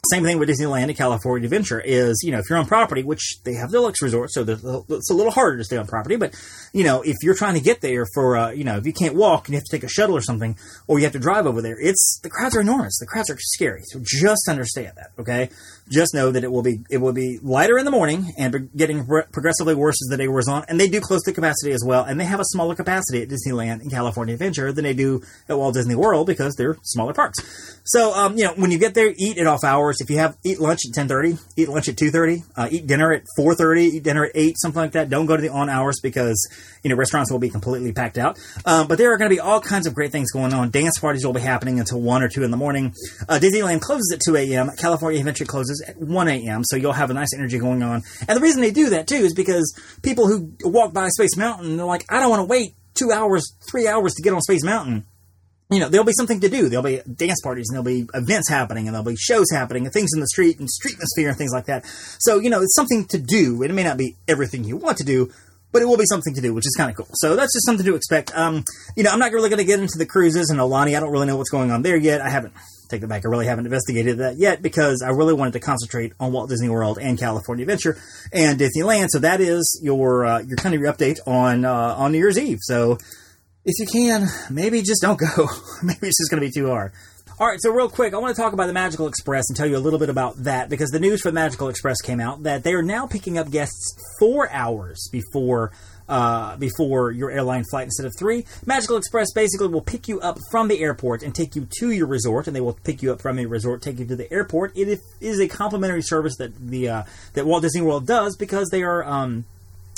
[0.08, 3.36] same thing with Disneyland and California Adventure is, you know, if you're on property, which
[3.44, 6.16] they have deluxe resorts, so it's a little harder to stay on property.
[6.16, 6.34] But,
[6.72, 9.14] you know, if you're trying to get there for, uh, you know, if you can't
[9.14, 11.46] walk and you have to take a shuttle or something, or you have to drive
[11.46, 12.98] over there, it's the crowds are enormous.
[12.98, 13.82] The crowds are scary.
[13.84, 15.50] So just understand that, okay?
[15.90, 19.04] Just know that it will be it will be lighter in the morning and getting
[19.06, 20.64] progressively worse as the day wears on.
[20.68, 23.28] And they do close to capacity as well, and they have a smaller capacity at
[23.28, 27.38] Disneyland and California Adventure than they do at Walt Disney World because they're smaller parks.
[27.84, 30.00] So, um, you know, when you get there, eat at off hours.
[30.00, 32.86] If you have eat lunch at ten thirty, eat lunch at two thirty, uh, eat
[32.86, 35.10] dinner at four thirty, eat dinner at eight, something like that.
[35.10, 36.48] Don't go to the on hours because
[36.84, 38.38] you know restaurants will be completely packed out.
[38.64, 40.70] Um, but there are going to be all kinds of great things going on.
[40.70, 42.94] Dance parties will be happening until one or two in the morning.
[43.28, 44.70] Uh, Disneyland closes at two a.m.
[44.76, 46.62] California Adventure closes at one a.m.
[46.64, 48.02] So you'll have a nice energy going on.
[48.28, 51.76] And the reason they do that too is because people who walk by Space Mountain,
[51.76, 54.64] they're like, I don't want to wait two hours, three hours to get on Space
[54.64, 55.04] Mountain
[55.70, 56.68] you know, there'll be something to do.
[56.68, 59.92] There'll be dance parties and there'll be events happening and there'll be shows happening and
[59.92, 61.86] things in the street and street atmosphere and things like that.
[62.18, 63.62] So, you know, it's something to do.
[63.62, 65.32] It may not be everything you want to do,
[65.70, 67.06] but it will be something to do, which is kind of cool.
[67.14, 68.36] So that's just something to expect.
[68.36, 68.64] Um,
[68.96, 70.96] you know, I'm not really going to get into the cruises and Aulani.
[70.96, 72.20] I don't really know what's going on there yet.
[72.20, 72.52] I haven't,
[72.90, 76.12] take it back, I really haven't investigated that yet because I really wanted to concentrate
[76.20, 77.98] on Walt Disney World and California Adventure
[78.32, 79.08] and Disneyland.
[79.10, 82.38] So that is your, uh, your kind of your update on, uh, on New Year's
[82.38, 82.58] Eve.
[82.60, 82.98] So,
[83.64, 85.48] if you can, maybe just don't go.
[85.82, 86.92] maybe it's just going to be too hard.
[87.38, 89.66] All right, so real quick, I want to talk about the Magical Express and tell
[89.66, 92.42] you a little bit about that because the news for the Magical Express came out
[92.42, 95.72] that they are now picking up guests four hours before
[96.10, 98.44] uh, before your airline flight instead of three.
[98.66, 102.08] Magical Express basically will pick you up from the airport and take you to your
[102.08, 104.76] resort, and they will pick you up from your resort, take you to the airport.
[104.76, 107.02] It is a complimentary service that the uh,
[107.34, 109.04] that Walt Disney World does because they are.
[109.04, 109.44] Um,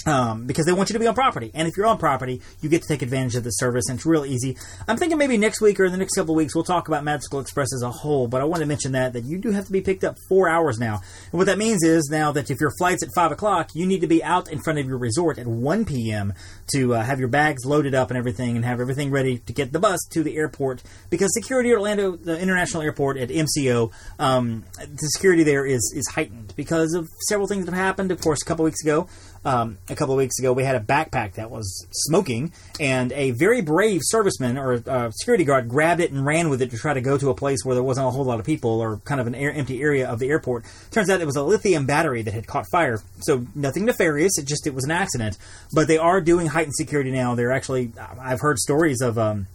[0.07, 1.51] um, because they want you to be on property.
[1.55, 4.07] And if you're on property, you get to take advantage of the service, and it's
[4.07, 4.57] real easy.
[4.89, 7.05] I'm thinking maybe next week or in the next couple of weeks we'll talk about
[7.05, 9.67] Magical Express as a whole, but I want to mention that that you do have
[9.67, 11.01] to be picked up four hours now.
[11.31, 14.01] And what that means is now that if your flight's at five o'clock, you need
[14.01, 16.35] to be out in front of your resort at 1 p.m.
[16.75, 19.73] to uh, have your bags loaded up and everything, and have everything ready to get
[19.73, 20.83] the bus to the airport.
[21.11, 26.09] Because security at Orlando, the International Airport at MCO, um, the security there is is
[26.09, 28.11] heightened because of several things that have happened.
[28.11, 29.09] Of course, a couple weeks ago
[29.45, 33.33] um, a couple of weeks ago, we had a backpack that was smoking, and a
[33.33, 36.95] very brave serviceman or uh, security guard grabbed it and ran with it to try
[36.95, 39.21] to go to a place where there wasn't a whole lot of people or kind
[39.21, 40.65] of an air, empty area of the airport.
[40.91, 44.39] Turns out it was a lithium battery that had caught fire, so nothing nefarious.
[44.39, 45.39] It just it was an accident.
[45.75, 47.35] But they are doing heightened security now.
[47.35, 49.19] They're actually I've heard stories of.
[49.19, 49.47] Um,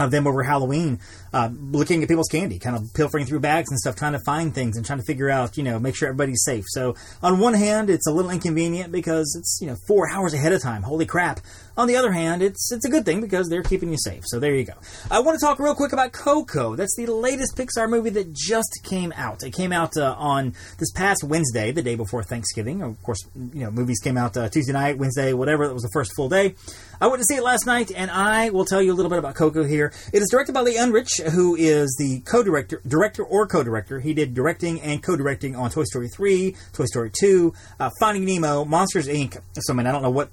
[0.00, 1.00] of them over Halloween,
[1.32, 4.54] uh, looking at people's candy, kind of pilfering through bags and stuff, trying to find
[4.54, 6.64] things and trying to figure out, you know, make sure everybody's safe.
[6.68, 10.52] So on one hand, it's a little inconvenient because it's you know four hours ahead
[10.52, 10.82] of time.
[10.82, 11.40] Holy crap!
[11.76, 14.22] On the other hand, it's it's a good thing because they're keeping you safe.
[14.26, 14.74] So there you go.
[15.10, 16.74] I want to talk real quick about Coco.
[16.74, 19.42] That's the latest Pixar movie that just came out.
[19.42, 22.82] It came out uh, on this past Wednesday, the day before Thanksgiving.
[22.82, 25.66] Of course, you know, movies came out uh, Tuesday night, Wednesday, whatever.
[25.66, 26.54] That was the first full day.
[27.00, 29.20] I went to see it last night, and I will tell you a little bit
[29.20, 29.92] about Coco here.
[30.12, 34.00] It is directed by Lee Unkrich, who is the co-director, director or co-director.
[34.00, 38.64] He did directing and co-directing on Toy Story 3, Toy Story 2, uh, Finding Nemo,
[38.64, 39.40] Monsters Inc.
[39.58, 40.30] So, I mean, I don't know what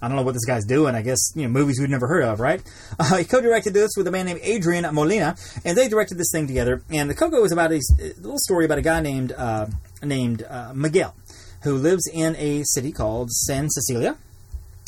[0.00, 0.94] I don't know what this guy's doing.
[0.94, 2.62] I guess you know movies we've never heard of, right?
[3.00, 6.48] Uh, he co-directed this with a man named Adrian Molina, and they directed this thing
[6.48, 6.82] together.
[6.90, 9.66] And the Coco is about a, a little story about a guy named uh,
[10.02, 11.14] named uh, Miguel,
[11.62, 14.16] who lives in a city called San Cecilia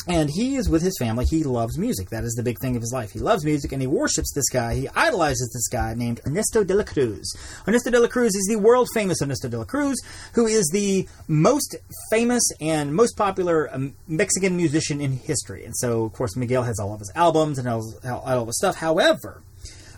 [0.07, 1.25] and he is with his family.
[1.25, 2.09] He loves music.
[2.09, 3.11] That is the big thing of his life.
[3.11, 4.73] He loves music and he worships this guy.
[4.73, 7.35] He idolizes this guy named Ernesto de la Cruz.
[7.67, 9.99] Ernesto de la Cruz is the world famous Ernesto de la Cruz,
[10.33, 11.75] who is the most
[12.09, 15.65] famous and most popular um, Mexican musician in history.
[15.65, 18.57] And so, of course, Miguel has all of his albums and all, all of his
[18.57, 18.77] stuff.
[18.77, 19.43] However,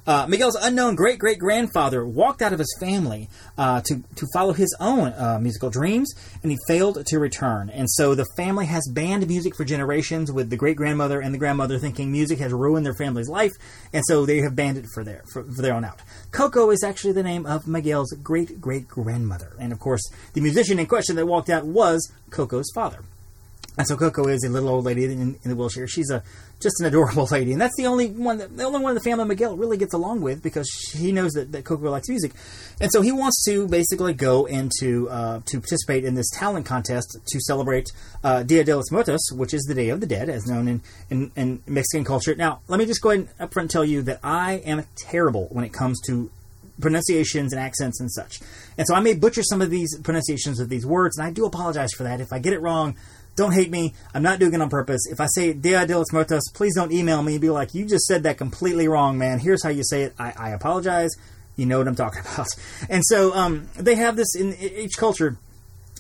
[0.05, 4.53] uh, Miguel's unknown great great grandfather walked out of his family uh, to, to follow
[4.53, 7.69] his own uh, musical dreams, and he failed to return.
[7.69, 11.37] And so the family has banned music for generations, with the great grandmother and the
[11.37, 13.51] grandmother thinking music has ruined their family's life,
[13.93, 15.99] and so they have banned it for their, for, for their own out.
[16.31, 19.55] Coco is actually the name of Miguel's great great grandmother.
[19.59, 20.01] And of course,
[20.33, 22.99] the musician in question that walked out was Coco's father.
[23.77, 25.87] And so Coco is a little old lady in, in the wheelchair.
[25.87, 26.23] She's a
[26.59, 29.01] just an adorable lady, and that's the only one that the only one in the
[29.01, 32.33] family Miguel really gets along with because he knows that, that Coco likes music,
[32.79, 37.17] and so he wants to basically go into uh, to participate in this talent contest
[37.25, 37.91] to celebrate
[38.23, 40.81] uh, Dia de los Muertos, which is the Day of the Dead, as known in,
[41.09, 42.35] in, in Mexican culture.
[42.35, 45.47] Now, let me just go ahead and up front tell you that I am terrible
[45.51, 46.29] when it comes to
[46.79, 48.39] pronunciations and accents and such.
[48.77, 51.45] And so I may butcher some of these pronunciations of these words, and I do
[51.45, 52.21] apologize for that.
[52.21, 52.95] If I get it wrong,
[53.35, 53.93] don't hate me.
[54.13, 55.01] I'm not doing it on purpose.
[55.09, 57.85] If I say Dia de los Muertos, please don't email me and be like, you
[57.85, 59.39] just said that completely wrong, man.
[59.39, 60.13] Here's how you say it.
[60.19, 61.11] I, I apologize.
[61.55, 62.47] You know what I'm talking about.
[62.89, 65.37] And so um, they have this in each culture.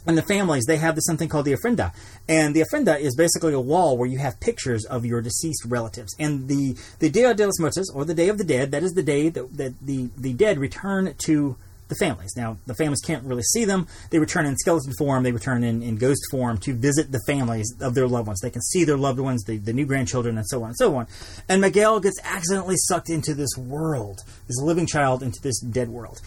[0.05, 1.93] And the families, they have this something called the ofrenda.
[2.27, 6.13] And the ofrenda is basically a wall where you have pictures of your deceased relatives.
[6.19, 8.91] And the, the Dia de los Muertos, or the Day of the Dead, that is
[8.91, 11.55] the day that, that the, the dead return to
[11.93, 12.33] the families.
[12.35, 13.87] Now, the families can't really see them.
[14.09, 17.73] They return in skeleton form, they return in, in ghost form to visit the families
[17.81, 18.39] of their loved ones.
[18.41, 20.95] They can see their loved ones, the, the new grandchildren, and so on and so
[20.95, 21.07] on.
[21.47, 26.21] And Miguel gets accidentally sucked into this world, this living child into this dead world.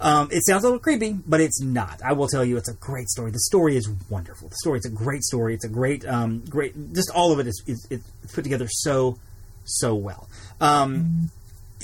[0.00, 2.00] Um, it sounds a little creepy, but it's not.
[2.04, 3.30] I will tell you, it's a great story.
[3.30, 4.48] The story is wonderful.
[4.48, 5.54] The story, it's a great story.
[5.54, 6.92] It's a great, um, great.
[6.92, 9.18] Just all of it is, is it's put together so,
[9.64, 10.28] so well.
[10.60, 11.30] Um,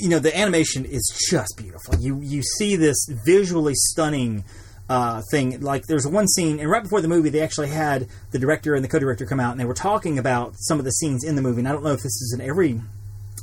[0.01, 1.97] you know the animation is just beautiful.
[1.97, 4.45] You you see this visually stunning
[4.89, 5.61] uh, thing.
[5.61, 8.85] Like there's one scene, and right before the movie, they actually had the director and
[8.85, 11.43] the co-director come out, and they were talking about some of the scenes in the
[11.43, 11.61] movie.
[11.61, 12.81] And I don't know if this is in every,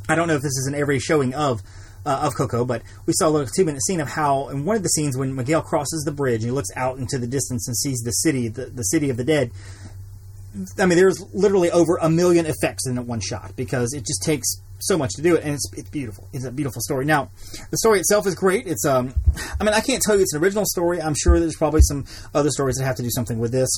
[0.09, 1.61] I don't know if this is in every showing of.
[2.07, 4.75] Uh, of Coco, but we saw a little two minute scene of how in one
[4.75, 7.67] of the scenes when Miguel crosses the bridge and he looks out into the distance
[7.67, 9.49] and sees the city, the, the city of the dead.
[10.77, 14.21] I mean, there's literally over a million effects in that one shot because it just
[14.21, 16.27] takes so much to do it, and it's it's beautiful.
[16.33, 17.05] It's a beautiful story.
[17.05, 17.29] Now,
[17.71, 18.67] the story itself is great.
[18.67, 19.13] It's um,
[19.59, 21.01] I mean, I can't tell you it's an original story.
[21.01, 23.69] I'm sure there's probably some other stories that have to do something with this.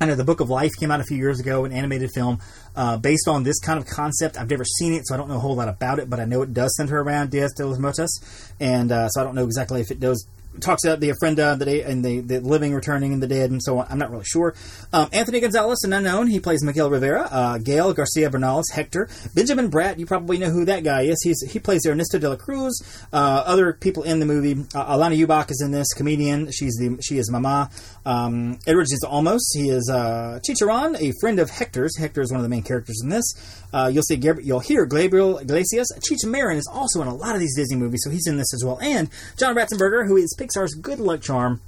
[0.00, 2.40] I know the Book of Life came out a few years ago, an animated film
[2.74, 4.36] uh, based on this kind of concept.
[4.36, 6.24] I've never seen it, so I don't know a whole lot about it, but I
[6.24, 8.10] know it does center around Dias de los Muertos,
[8.58, 10.26] and uh, so I don't know exactly if it does
[10.60, 13.62] talks about the ofrenda the day, and the, the living returning and the dead and
[13.62, 13.86] so on.
[13.88, 14.54] I'm not really sure.
[14.92, 17.28] Um, Anthony Gonzalez, an unknown, he plays Miguel Rivera.
[17.30, 19.08] Uh, Gael Garcia Bernal is Hector.
[19.34, 21.20] Benjamin Bratt, you probably know who that guy is.
[21.22, 22.82] He's he plays Ernesto de la Cruz.
[23.12, 26.50] Uh, other people in the movie, uh, Alanna Ubach is in this comedian.
[26.50, 27.70] She's the she is Mama.
[28.06, 29.40] Um, Edward James Olmos.
[29.54, 31.96] He is uh, a friend of Hector's.
[31.98, 33.24] Hector is one of the main characters in this.
[33.72, 35.88] Uh, you'll see you'll hear Gabriel Iglesias.
[35.98, 38.52] Cheech Marin is also in a lot of these Disney movies, so he's in this
[38.54, 38.78] as well.
[38.80, 41.60] And John Ratzenberger, who is Pixar's good luck charm,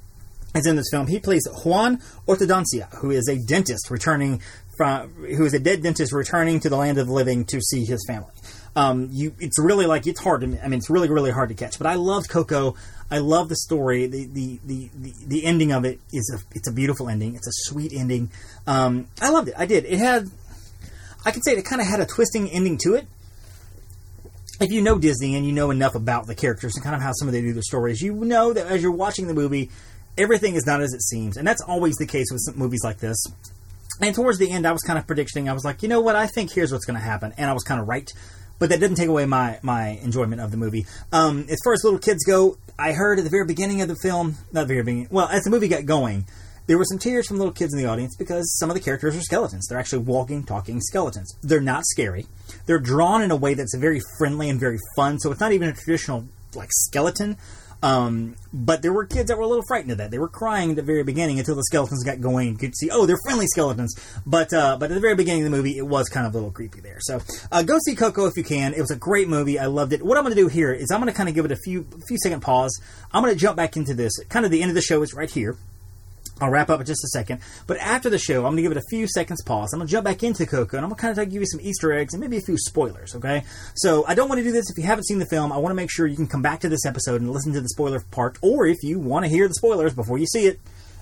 [0.55, 1.07] is in this film.
[1.07, 4.41] He plays Juan Ortodoncia, who is a dentist returning
[4.77, 7.85] from, who is a dead dentist returning to the land of the living to see
[7.85, 8.31] his family.
[8.75, 10.63] Um, you, it's really like it's hard to.
[10.63, 11.77] I mean, it's really really hard to catch.
[11.77, 12.75] But I loved Coco.
[13.09, 14.05] I love the story.
[14.07, 17.35] The the, the, the, the ending of it is a it's a beautiful ending.
[17.35, 18.29] It's a sweet ending.
[18.67, 19.55] Um, I loved it.
[19.57, 19.85] I did.
[19.85, 20.29] It had.
[21.25, 23.07] I can say it kind of had a twisting ending to it.
[24.59, 27.11] If you know Disney and you know enough about the characters and kind of how
[27.13, 29.69] some of they do their stories, you know that as you're watching the movie,
[30.17, 33.23] everything is not as it seems, and that's always the case with movies like this.
[34.01, 35.47] And towards the end, I was kind of predicting.
[35.47, 36.15] I was like, you know what?
[36.15, 38.11] I think here's what's going to happen, and I was kind of right.
[38.59, 40.87] But that didn't take away my my enjoyment of the movie.
[41.11, 43.95] Um, as far as little kids go, I heard at the very beginning of the
[44.01, 46.25] film, not the very beginning, well, as the movie got going,
[46.67, 49.15] there were some tears from little kids in the audience because some of the characters
[49.15, 49.67] are skeletons.
[49.67, 51.35] They're actually walking, talking skeletons.
[51.43, 52.25] They're not scary.
[52.67, 55.19] They're drawn in a way that's very friendly and very fun.
[55.19, 57.37] So it's not even a traditional like skeleton.
[57.83, 60.09] Um, but there were kids that were a little frightened of that.
[60.09, 62.49] They were crying at the very beginning until the skeletons got going.
[62.49, 63.95] You could see, oh, they're friendly skeletons.
[64.25, 66.37] But uh, but at the very beginning of the movie, it was kind of a
[66.37, 66.97] little creepy there.
[66.99, 68.73] So uh, go see Coco if you can.
[68.73, 69.59] It was a great movie.
[69.59, 70.03] I loved it.
[70.03, 71.57] What I'm going to do here is I'm going to kind of give it a
[71.57, 72.81] few few second pause.
[73.11, 74.11] I'm going to jump back into this.
[74.29, 75.55] Kind of the end of the show is right here.
[76.39, 77.41] I'll wrap up in just a second.
[77.65, 79.73] But after the show, I'm going to give it a few seconds pause.
[79.73, 81.47] I'm going to jump back into Coco, and I'm going to kind of give you
[81.47, 83.43] some Easter eggs and maybe a few spoilers, okay?
[83.75, 85.51] So I don't want to do this if you haven't seen the film.
[85.51, 87.61] I want to make sure you can come back to this episode and listen to
[87.61, 90.59] the spoiler part, or if you want to hear the spoilers before you see it,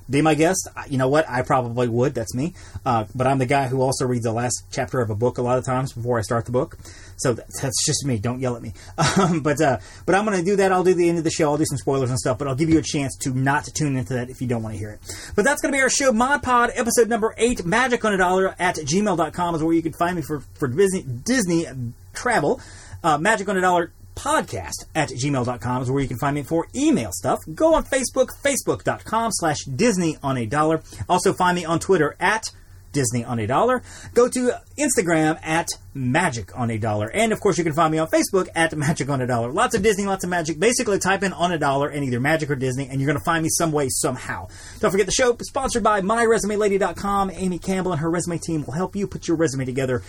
[0.09, 0.67] be my guest.
[0.89, 1.27] You know what?
[1.29, 2.13] I probably would.
[2.13, 2.53] That's me.
[2.85, 5.41] Uh, but I'm the guy who also reads the last chapter of a book a
[5.41, 6.77] lot of times before I start the book.
[7.17, 8.17] So that's just me.
[8.17, 8.73] Don't yell at me.
[9.17, 10.73] Um, but uh, but I'm going to do that.
[10.73, 11.49] I'll do the end of the show.
[11.49, 12.37] I'll do some spoilers and stuff.
[12.37, 14.73] But I'll give you a chance to not tune into that if you don't want
[14.73, 14.99] to hear it.
[15.35, 17.63] But that's going to be our show, Mod Pod, episode number eight.
[17.63, 21.03] Magic on a dollar at gmail.com is where you can find me for for Disney,
[21.03, 21.65] Disney
[22.13, 22.59] travel.
[23.03, 26.67] Uh, Magic on a dollar podcast at gmail.com is where you can find me for
[26.75, 27.39] email stuff.
[27.53, 30.81] Go on Facebook, facebook.com slash Disney on a dollar.
[31.07, 32.51] Also find me on Twitter at
[32.95, 33.83] Disney on a Dollar.
[34.13, 37.11] Go to Instagram at Magic on a Dollar.
[37.13, 39.51] And of course, you can find me on Facebook at Magic on a Dollar.
[39.51, 40.59] Lots of Disney, lots of magic.
[40.59, 43.23] Basically, type in on a dollar and either Magic or Disney, and you're going to
[43.25, 44.47] find me some way, somehow.
[44.79, 47.31] Don't forget the show sponsored by MyResumeLady.com.
[47.31, 50.01] Amy Campbell and her resume team will help you put your resume together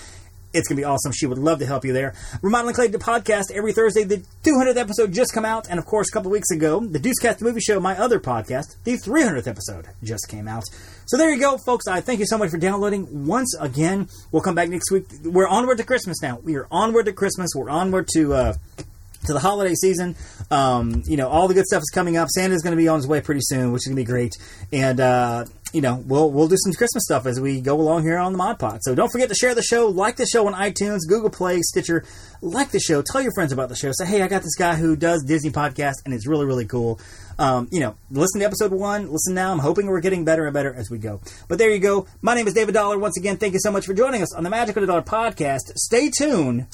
[0.56, 1.12] it's going to be awesome.
[1.12, 2.14] She would love to help you there.
[2.42, 4.04] Remodeling Clay the podcast every Thursday.
[4.04, 5.68] The 200th episode just come out.
[5.68, 8.94] And of course, a couple weeks ago, the Deucecast Movie Show, my other podcast, the
[8.94, 10.64] 300th episode just came out.
[11.06, 11.86] So there you go, folks.
[11.86, 13.26] I thank you so much for downloading.
[13.26, 15.04] Once again, we'll come back next week.
[15.24, 16.38] We're onward to Christmas now.
[16.42, 17.50] We are onward to Christmas.
[17.54, 18.52] We're onward to, uh,
[19.26, 20.16] to the holiday season.
[20.50, 22.28] Um, you know, all the good stuff is coming up.
[22.28, 24.32] Santa's going to be on his way pretty soon, which is going to be great.
[24.72, 28.18] And, uh, you know, we'll we'll do some Christmas stuff as we go along here
[28.18, 28.80] on the Mod Pod.
[28.82, 32.04] So don't forget to share the show, like the show on iTunes, Google Play, Stitcher.
[32.40, 33.90] Like the show, tell your friends about the show.
[33.92, 37.00] Say, hey, I got this guy who does Disney podcast, and it's really really cool.
[37.38, 39.52] Um, you know, listen to episode one, listen now.
[39.52, 41.20] I'm hoping we're getting better and better as we go.
[41.48, 42.06] But there you go.
[42.22, 42.98] My name is David Dollar.
[42.98, 45.02] Once again, thank you so much for joining us on the Magic of the Dollar
[45.02, 45.72] podcast.
[45.76, 46.66] Stay tuned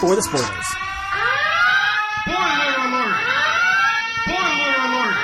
[0.00, 0.66] for the spoilers.
[2.22, 3.16] Spoiler alert!
[4.24, 5.16] Spoiler alert!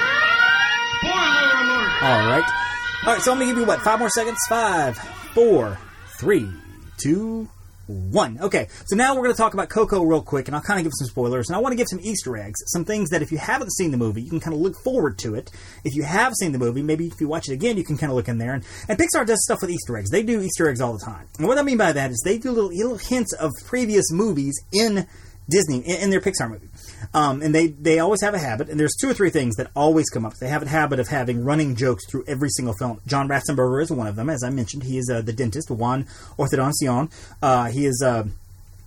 [1.01, 2.03] Spoiler alert!
[2.03, 2.66] All right.
[3.07, 3.83] All right, so I'm to give you what?
[3.83, 4.37] Five more seconds?
[4.49, 4.99] Five,
[5.33, 5.79] four,
[6.19, 6.51] three,
[6.99, 7.49] two,
[7.87, 8.41] one.
[8.41, 10.85] Okay, so now we're going to talk about Coco real quick, and I'll kind of
[10.85, 13.31] give some spoilers, and I want to give some Easter eggs, some things that if
[13.31, 15.53] you haven't seen the movie, you can kind of look forward to it.
[15.85, 18.11] If you have seen the movie, maybe if you watch it again, you can kind
[18.11, 18.55] of look in there.
[18.55, 20.11] And, and Pixar does stuff with Easter eggs.
[20.11, 21.29] They do Easter eggs all the time.
[21.39, 24.61] And what I mean by that is they do little, little hints of previous movies
[24.73, 25.07] in
[25.49, 26.69] Disney, in, their Pixar movie.
[27.15, 29.71] Um, and they, they always have a habit, and there's two or three things that
[29.77, 30.35] always come up.
[30.35, 33.01] They have a habit of having running jokes through every single film.
[33.07, 34.83] John Ratzenberger is one of them, as I mentioned.
[34.83, 36.05] He is uh, the dentist, Juan
[36.39, 37.11] Ortodoncia.
[37.43, 38.03] Uh, he is.
[38.05, 38.25] Uh,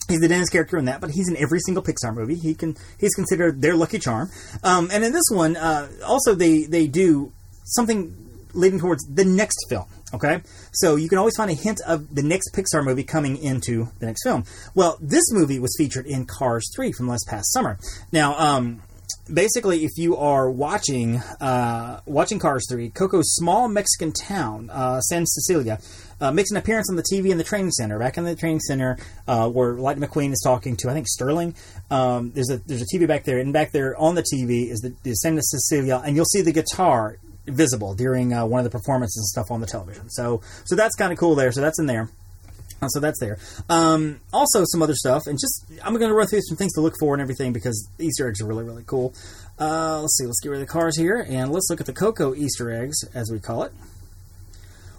[0.08, 2.34] He's the dentist character in that, but he's in every single Pixar movie.
[2.34, 4.32] He can he's considered their Lucky Charm.
[4.64, 7.32] Um, and in this one, uh, also they they do
[7.64, 8.16] something
[8.54, 9.86] leading towards the next film.
[10.12, 10.42] Okay,
[10.72, 14.08] so you can always find a hint of the next Pixar movie coming into the
[14.08, 14.44] next film.
[14.74, 17.78] Well, this movie was featured in Cars 3 from last past summer.
[18.12, 18.82] Now, um,
[19.32, 25.26] basically, if you are watching uh, watching Cars 3, Coco's small Mexican town, uh, San
[25.28, 25.80] Cecilia,
[26.20, 28.00] uh, makes an appearance on the TV in the training center.
[28.00, 31.56] Back in the training center, uh, where Lightning McQueen is talking to, I think Sterling.
[31.92, 34.80] Um, there's a there's a TV back there, and back there on the TV is
[34.80, 38.70] the, the San Cecilia, and you'll see the guitar visible during uh, one of the
[38.70, 40.10] performances and stuff on the television.
[40.10, 41.52] So so that's kind of cool there.
[41.52, 42.10] So that's in there.
[42.82, 43.38] Uh, so that's there.
[43.70, 46.82] Um, also, some other stuff, and just I'm going to run through some things to
[46.82, 49.14] look for and everything because Easter eggs are really really cool.
[49.60, 51.94] Uh, let's see, let's get rid of the cars here and let's look at the
[51.94, 53.74] Coco Easter eggs as we call it.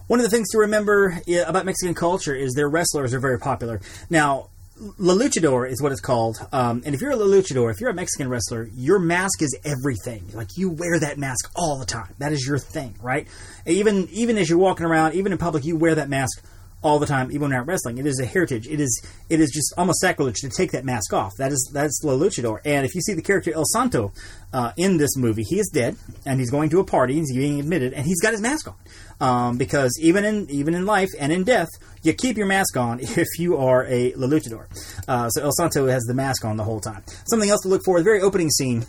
[0.07, 3.81] One of the things to remember about Mexican culture is their wrestlers are very popular.
[4.11, 4.51] Now,
[4.97, 6.39] La Luchador is what it's called.
[6.53, 9.59] Um, and if you're a La Luchador, if you're a Mexican wrestler, your mask is
[9.63, 10.25] everything.
[10.33, 12.15] Like you wear that mask all the time.
[12.19, 13.29] That is your thing, right?
[13.67, 16.43] Even even as you're walking around, even in public, you wear that mask
[16.83, 17.99] all the time, even when out wrestling.
[17.99, 18.67] It is a heritage.
[18.67, 21.33] It is it is just almost sacrilege to take that mask off.
[21.37, 22.61] That is that's La Luchador.
[22.65, 24.13] And if you see the character El Santo
[24.53, 27.19] uh, in this movie, he is dead and he's going to a party.
[27.19, 28.75] And he's being admitted, and he's got his mask on.
[29.21, 31.69] Um, because even in even in life and in death,
[32.03, 34.67] you keep your mask on if you are a La Luchador.
[35.07, 37.03] Uh, so El Santo has the mask on the whole time.
[37.29, 38.87] Something else to look for: the very opening scene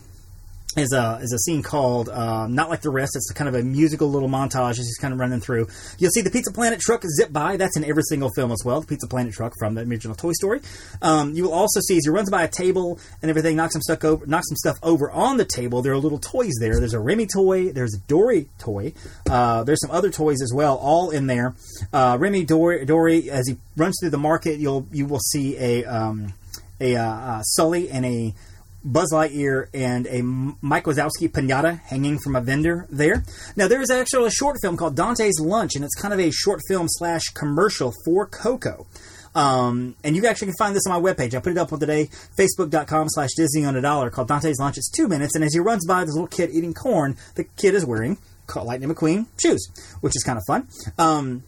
[0.78, 3.64] is a is a scene called uh, "Not Like the Rest." It's kind of a
[3.64, 5.68] musical little montage as he's kind of running through.
[5.98, 7.58] You'll see the Pizza Planet truck zip by.
[7.58, 8.82] That's in every single film as well.
[8.82, 10.62] The Pizza Planet truck from the original Toy Story.
[11.02, 13.82] Um, you will also see as he runs by a table and everything, knocks some
[13.82, 15.82] stuff over, knocks some stuff over on the table.
[15.82, 16.80] There are little toys there.
[16.80, 17.72] There's a Remy toy.
[17.72, 18.94] There's a Dory toy.
[19.30, 21.56] Uh, there's some other toys as well, all in there.
[21.92, 25.86] Uh, Remy Dory, Dory, as he runs through the market, you'll you will see a
[25.86, 26.34] um,
[26.80, 28.34] a uh, uh, Sully and a
[28.84, 33.24] Buzz Lightyear and a Mike Wazowski pinata hanging from a vendor there.
[33.56, 36.32] Now, there is actually a short film called Dante's Lunch, and it's kind of a
[36.32, 38.88] short film slash commercial for Coco.
[39.34, 41.34] Um, and you actually can find this on my webpage.
[41.34, 44.78] I put it up on today, facebook.com slash Disney on a dollar called Dante's Lunch.
[44.78, 47.76] It's two minutes, and as he runs by this little kid eating corn, the kid
[47.76, 48.18] is wearing
[48.54, 49.66] Lightning McQueen shoes,
[50.02, 50.68] which is kind of fun.
[50.98, 51.44] Um,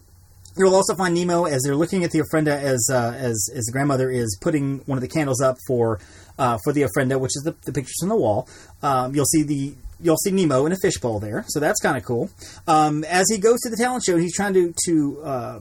[0.55, 3.71] You'll also find Nemo as they're looking at the ofrenda as uh, as as the
[3.71, 5.99] grandmother is putting one of the candles up for
[6.37, 8.47] uh, for the ofrenda, which is the, the pictures on the wall.
[8.81, 12.03] Um, you'll see the you'll see Nemo in a fishbowl there, so that's kind of
[12.03, 12.29] cool.
[12.67, 15.59] Um, as he goes to the talent show, he's trying to to uh,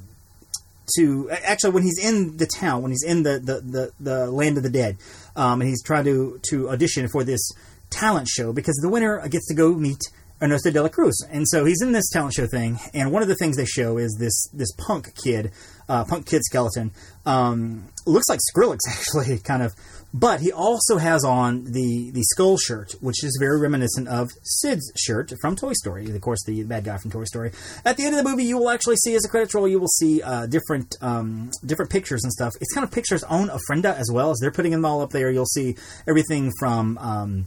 [0.96, 4.56] to actually when he's in the town, when he's in the the, the, the land
[4.56, 4.96] of the dead,
[5.36, 7.50] um, and he's trying to to audition for this
[7.90, 10.00] talent show because the winner gets to go meet
[10.42, 11.14] Ernesto de la Cruz.
[11.30, 13.98] And so he's in this talent show thing, and one of the things they show
[13.98, 15.52] is this this punk kid,
[15.88, 16.90] uh, punk kid skeleton.
[17.24, 19.72] Um, looks like Skrillex actually, kind of.
[20.14, 24.92] But he also has on the the skull shirt, which is very reminiscent of Sid's
[24.94, 26.10] shirt from Toy Story.
[26.10, 27.52] Of course, the bad guy from Toy Story.
[27.84, 29.80] At the end of the movie, you will actually see as a credits roll, you
[29.80, 32.52] will see uh, different um, different pictures and stuff.
[32.60, 35.30] It's kind of Pixar's own Ofrenda as well as they're putting them all up there.
[35.30, 36.98] You'll see everything from.
[36.98, 37.46] Um,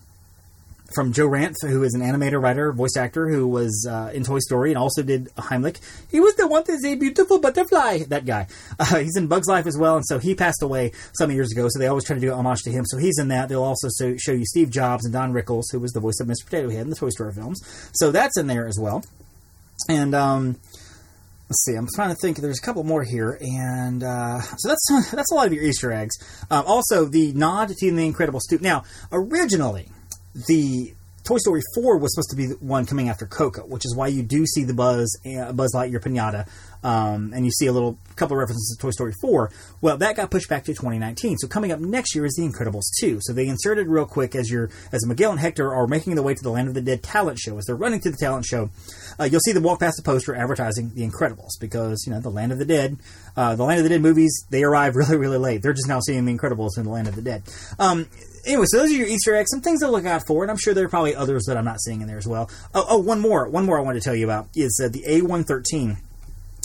[0.94, 4.40] from Joe Ranft, who is an animator, writer, voice actor, who was uh, in Toy
[4.40, 5.80] Story and also did Heimlich.
[6.12, 8.00] He was the one that's a beautiful butterfly.
[8.08, 8.48] That guy.
[8.78, 11.68] Uh, he's in Bugs Life as well, and so he passed away some years ago.
[11.70, 12.84] So they always try to do homage to him.
[12.86, 13.48] So he's in that.
[13.48, 16.28] They'll also so, show you Steve Jobs and Don Rickles, who was the voice of
[16.28, 16.44] Mr.
[16.46, 17.62] Potato Head in the Toy Story films.
[17.94, 19.04] So that's in there as well.
[19.88, 20.58] And um,
[21.50, 21.76] let's see.
[21.76, 22.38] I'm trying to think.
[22.38, 25.92] There's a couple more here, and uh, so that's that's a lot of your Easter
[25.92, 26.16] eggs.
[26.52, 28.60] Um, also, the nod to the Incredibles 2.
[28.60, 29.88] Now, originally
[30.48, 30.94] the
[31.26, 34.08] Toy Story 4 was supposed to be the one coming after Coco, which is why
[34.08, 36.48] you do see the Buzz uh, Buzz Lightyear pinata,
[36.84, 39.52] um, and you see a little couple of references to Toy Story 4.
[39.82, 41.38] Well, that got pushed back to 2019.
[41.38, 43.22] So coming up next year is The Incredibles 2.
[43.22, 46.36] So they inserted real quick as your as Miguel and Hector are making their way
[46.36, 47.58] to the Land of the Dead talent show.
[47.58, 48.70] As they're running to the talent show,
[49.20, 52.30] uh, you'll see them walk past the poster advertising The Incredibles because you know the
[52.30, 52.98] Land of the Dead,
[53.36, 55.64] uh, the Land of the Dead movies they arrive really really late.
[55.64, 57.42] They're just now seeing The Incredibles in the Land of the Dead.
[57.80, 58.08] Um,
[58.46, 60.58] anyway, so those are your Easter eggs, some things to look out for, and I'm
[60.58, 62.50] sure there are probably others that I'm not seeing in there as well.
[62.74, 65.04] Oh, oh one more, one more I wanted to tell you about is uh, the
[65.08, 65.98] A113.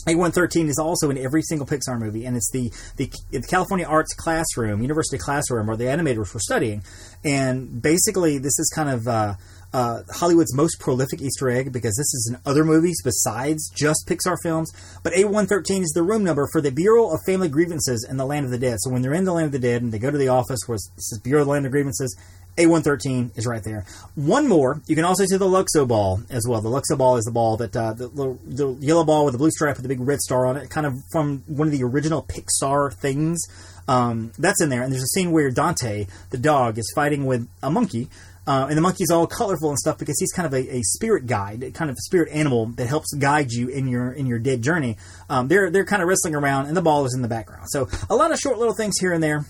[0.09, 4.15] A113 is also in every single Pixar movie, and it's the, the, the California Arts
[4.15, 6.83] Classroom, University Classroom, where the animators were studying.
[7.23, 9.35] And basically, this is kind of uh,
[9.73, 14.37] uh, Hollywood's most prolific Easter egg because this is in other movies besides just Pixar
[14.43, 14.73] films.
[15.03, 18.47] But A113 is the room number for the Bureau of Family Grievances in the Land
[18.47, 18.79] of the Dead.
[18.81, 20.61] So when they're in the Land of the Dead and they go to the office
[20.67, 22.17] where it says Bureau of the Land of Grievances,
[22.57, 23.85] A113 is right there.
[24.17, 26.61] One more, you can also see the Luxo ball as well.
[26.61, 28.09] The Luxo ball is the ball that uh, the,
[28.45, 30.87] the, yellow ball with the blue stripe with the big red star on it, kind
[30.87, 33.41] of from one of the original Pixar things.
[33.89, 37.49] Um, that's in there, and there's a scene where Dante, the dog, is fighting with
[37.63, 38.09] a monkey.
[38.51, 41.29] Uh, and the monkey's all colorful and stuff because he's kind of a, a spirit
[41.29, 44.61] guide, kind of a spirit animal that helps guide you in your in your dead
[44.61, 44.97] journey.
[45.29, 47.67] Um, they're they're kind of wrestling around, and the ball is in the background.
[47.69, 49.45] So a lot of short little things here and there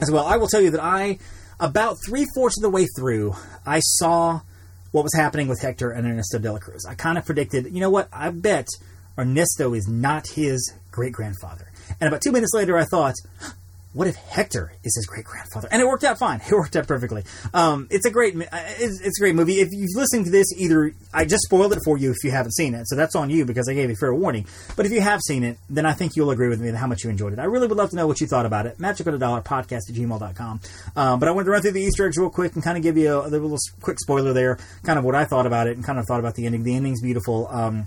[0.00, 0.24] as well.
[0.24, 1.18] I will tell you that I
[1.60, 3.34] about three fourths of the way through,
[3.66, 4.40] I saw
[4.92, 6.86] what was happening with Hector and Ernesto de la Cruz.
[6.88, 8.08] I kind of predicted, you know what?
[8.14, 8.66] I bet
[9.18, 11.70] Ernesto is not his great grandfather.
[12.00, 13.14] And about two minutes later, I thought,
[13.92, 15.68] what if Hector is his great grandfather?
[15.70, 16.40] And it worked out fine.
[16.52, 17.24] It worked out perfectly.
[17.54, 19.60] Um, it's a great, it's, it's, a great movie.
[19.60, 22.52] If you're listening to this, either I just spoiled it for you if you haven't
[22.52, 24.46] seen it, so that's on you because I gave you fair warning.
[24.76, 27.04] But if you have seen it, then I think you'll agree with me how much
[27.04, 27.38] you enjoyed it.
[27.38, 28.78] I really would love to know what you thought about it.
[28.78, 30.60] Magic on a dollar podcast at gmail.com.
[30.94, 32.82] Um, but I wanted to run through the Easter eggs real quick and kind of
[32.82, 35.76] give you a, a, little quick spoiler there, kind of what I thought about it
[35.76, 36.64] and kind of thought about the ending.
[36.64, 37.48] The ending's beautiful.
[37.48, 37.86] Um,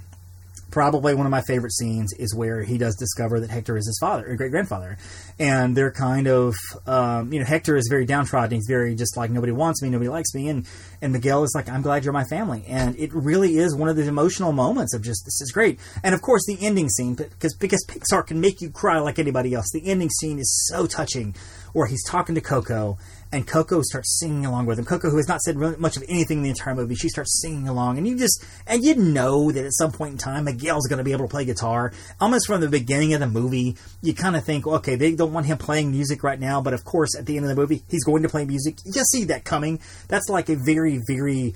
[0.76, 3.98] probably one of my favorite scenes is where he does discover that Hector is his
[3.98, 4.98] father, or great grandfather,
[5.40, 6.54] and they're kind of,
[6.86, 8.58] um, you know, Hector is very downtrodden.
[8.58, 10.68] He's very just like nobody wants me, nobody likes me, and
[11.02, 13.96] and Miguel is like, I'm glad you're my family, and it really is one of
[13.96, 17.56] the emotional moments of just this is great, and of course the ending scene because
[17.56, 19.72] because Pixar can make you cry like anybody else.
[19.72, 21.36] The ending scene is so touching,
[21.72, 22.98] where he's talking to Coco
[23.36, 24.86] and Coco starts singing along with him.
[24.86, 27.42] Coco, who has not said really much of anything in the entire movie, she starts
[27.42, 30.88] singing along, and you just and you know that at some point in time Miguel's
[30.88, 31.92] going to be able to play guitar.
[32.22, 35.46] Almost from the beginning of the movie, you kind of think, okay, they don't want
[35.46, 38.06] him playing music right now, but of course, at the end of the movie, he's
[38.06, 38.78] going to play music.
[38.86, 39.80] You just see that coming.
[40.08, 41.56] That's like a very, very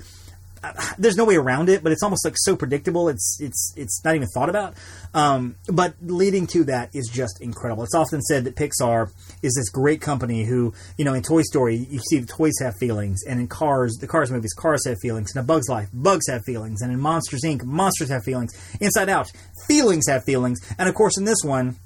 [0.98, 3.10] there's no way around it, but it's almost like so predictable.
[3.10, 4.76] It's it's it's not even thought about.
[5.14, 7.84] Um, but leading to that is just incredible.
[7.84, 11.76] It's often said that Pixar is this great company who, you know, in Toy Story,
[11.76, 15.32] you see the toys have feelings, and in Cars, the Cars movies, Cars have feelings,
[15.34, 18.54] and in Bug's Life, Bugs have feelings, and in Monsters Inc., monsters have feelings.
[18.80, 19.32] Inside Out,
[19.68, 21.78] feelings have feelings, and of course in this one,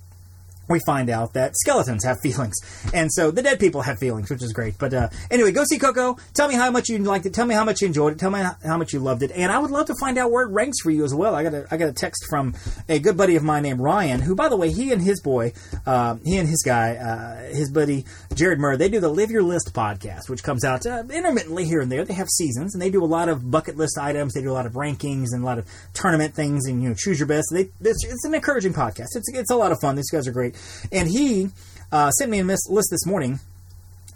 [0.69, 2.55] we find out that skeletons have feelings,
[2.93, 4.77] and so the dead people have feelings, which is great.
[4.77, 6.17] But uh, anyway, go see Coco.
[6.33, 7.33] Tell me how much you liked it.
[7.33, 8.19] Tell me how much you enjoyed it.
[8.19, 10.43] Tell me how much you loved it, and I would love to find out where
[10.43, 11.35] it ranks for you as well.
[11.35, 12.53] I got a I got a text from
[12.89, 15.53] a good buddy of mine named Ryan, who, by the way, he and his boy,
[15.85, 19.43] uh, he and his guy, uh, his buddy Jared Murr, they do the Live Your
[19.43, 22.05] List podcast, which comes out uh, intermittently here and there.
[22.05, 24.33] They have seasons, and they do a lot of bucket list items.
[24.33, 26.95] They do a lot of rankings and a lot of tournament things, and you know,
[26.95, 27.47] choose your best.
[27.51, 29.15] They it's, it's an encouraging podcast.
[29.15, 29.95] It's it's a lot of fun.
[29.95, 30.52] These guys are great,
[30.91, 31.49] and he
[31.91, 33.39] uh, sent me a list this morning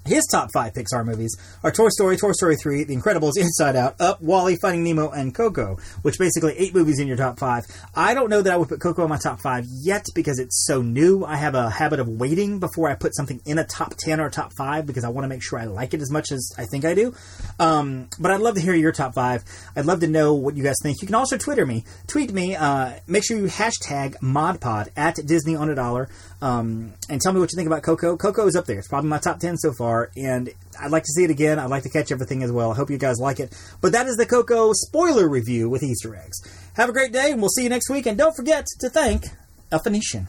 [0.08, 1.36] His top five Pixar movies
[1.66, 5.36] are Toy Story, Toy Story 3, The Incredibles, Inside Out, Up, WALL-E, Finding Nemo, and
[5.36, 7.66] Coco, which basically eight movies in your top five.
[7.94, 10.66] I don't know that I would put Coco in my top five yet because it's
[10.66, 11.26] so new.
[11.26, 14.30] I have a habit of waiting before I put something in a top 10 or
[14.30, 16.64] top five because I want to make sure I like it as much as I
[16.64, 17.14] think I do.
[17.60, 19.44] Um, but I'd love to hear your top five.
[19.76, 21.02] I'd love to know what you guys think.
[21.02, 21.84] You can also Twitter me.
[22.08, 22.56] Tweet me.
[22.56, 26.08] Uh, make sure you hashtag ModPod at Disney on a dollar
[26.42, 28.16] um, and tell me what you think about Coco.
[28.16, 28.78] Coco is up there.
[28.78, 31.60] It's probably my top 10 so far and I'd like to see it again.
[31.60, 32.72] I'd like to catch everything as well.
[32.72, 33.56] I hope you guys like it.
[33.82, 36.38] But that is the Coco spoiler review with Easter eggs.
[36.76, 38.06] Have a great day, and we'll see you next week.
[38.06, 39.26] And don't forget to thank
[39.72, 40.28] a Phoenician.